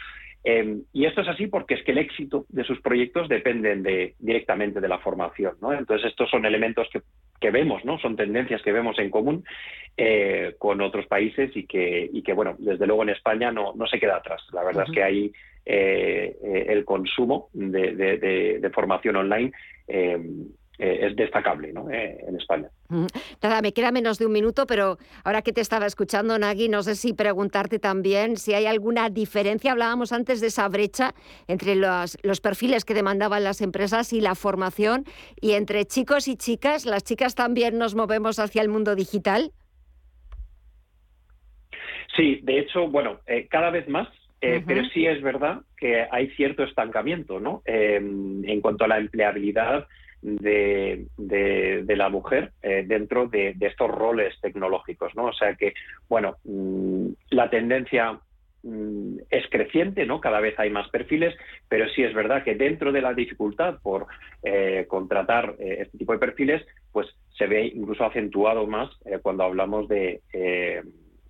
[0.44, 4.14] Em, y esto es así porque es que el éxito de sus proyectos dependen de,
[4.18, 5.72] directamente de la formación, ¿no?
[5.72, 7.02] Entonces estos son elementos que,
[7.40, 7.98] que vemos, ¿no?
[7.98, 9.44] Son tendencias que vemos en común
[9.96, 13.86] eh, con otros países y que, y que, bueno, desde luego en España no, no
[13.86, 14.42] se queda atrás.
[14.52, 15.32] La verdad es que hay
[15.70, 19.52] el consumo de, formación online
[20.82, 22.70] eh, es destacable en España.
[23.42, 26.82] Nada, me queda menos de un minuto, pero ahora que te estaba escuchando, Nagui, no
[26.82, 29.72] sé si preguntarte también si hay alguna diferencia.
[29.72, 31.12] Hablábamos antes de esa brecha
[31.48, 35.04] entre los, los perfiles que demandaban las empresas y la formación,
[35.38, 39.52] y entre chicos y chicas, ¿las chicas también nos movemos hacia el mundo digital?
[42.16, 44.08] Sí, de hecho, bueno, cada vez más
[44.42, 47.62] eh, pero sí es verdad que hay cierto estancamiento ¿no?
[47.64, 49.86] Em, en cuanto a la empleabilidad
[50.22, 51.06] de,
[51.88, 55.14] la mujer eh, dentro de, estos roles tecnológicos.
[55.14, 55.26] ¿no?
[55.26, 55.74] O sea que,
[56.08, 58.18] bueno, mm, la tendencia
[58.62, 60.20] mm, es creciente, ¿no?
[60.20, 61.34] Cada vez hay más perfiles,
[61.68, 64.06] pero sí es verdad que dentro de la dificultad por
[64.42, 68.90] eh, contratar este tipo de perfiles, pues se ve incluso acentuado más
[69.22, 70.20] cuando hablamos de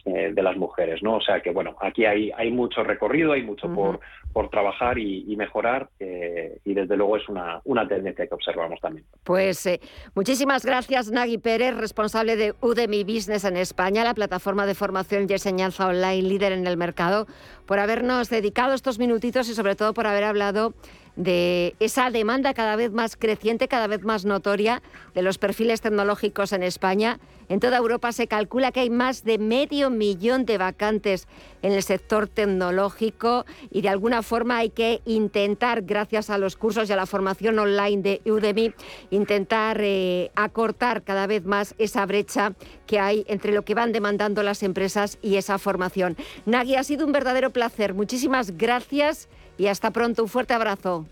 [0.04, 1.16] eh, de las mujeres, ¿no?
[1.16, 4.00] O sea que, bueno, aquí hay, hay mucho recorrido, hay mucho por,
[4.32, 9.04] por trabajar y, mejorar eh, y desde luego es una, una tendencia que observamos también.
[9.24, 9.80] Pues eh,
[10.14, 15.32] muchísimas gracias, Nagui Pérez, responsable de Udemy Business en España, la plataforma de formación y
[15.32, 17.26] enseñanza online líder en el mercado,
[17.66, 20.74] por habernos dedicado estos minutitos y sobre todo por haber hablado
[21.20, 24.82] de esa demanda cada vez más creciente, cada vez más notoria
[25.14, 27.20] de los perfiles tecnológicos en España.
[27.50, 31.28] En toda Europa se calcula que hay más de medio millón de vacantes
[31.60, 36.88] en el sector tecnológico y de alguna forma hay que intentar, gracias a los cursos
[36.88, 38.72] y a la formación online de Udemy,
[39.10, 42.54] intentar eh, acortar cada vez más esa brecha
[42.86, 46.16] que hay entre lo que van demandando las empresas y esa formación.
[46.46, 47.92] Nagui, ha sido un verdadero placer.
[47.92, 49.28] Muchísimas gracias
[49.60, 50.22] y hasta pronto.
[50.22, 51.06] Un fuerte abrazo.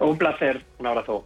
[0.00, 0.64] Un placer.
[0.80, 1.24] Un abrazo.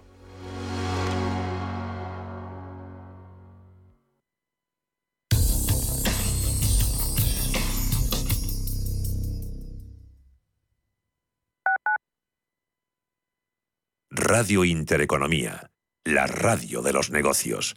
[14.10, 15.70] Radio Intereconomía,
[16.04, 17.76] la radio de los negocios.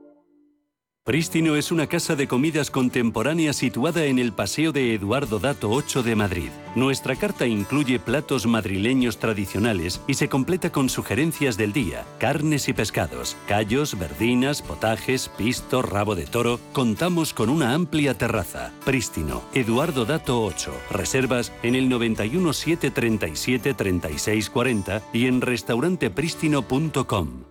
[1.03, 6.03] Prístino es una casa de comidas contemporánea situada en el Paseo de Eduardo Dato 8
[6.03, 6.49] de Madrid.
[6.75, 12.73] Nuestra carta incluye platos madrileños tradicionales y se completa con sugerencias del día, carnes y
[12.73, 16.59] pescados, callos, verdinas, potajes, pisto, rabo de toro.
[16.71, 18.71] Contamos con una amplia terraza.
[18.85, 20.71] Prístino, Eduardo Dato 8.
[20.91, 27.50] Reservas en el 91 737 3640 y en restaurantepristino.com.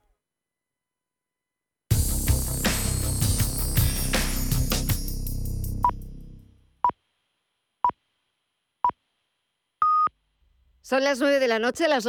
[10.91, 11.99] Son las 9 de la noche, las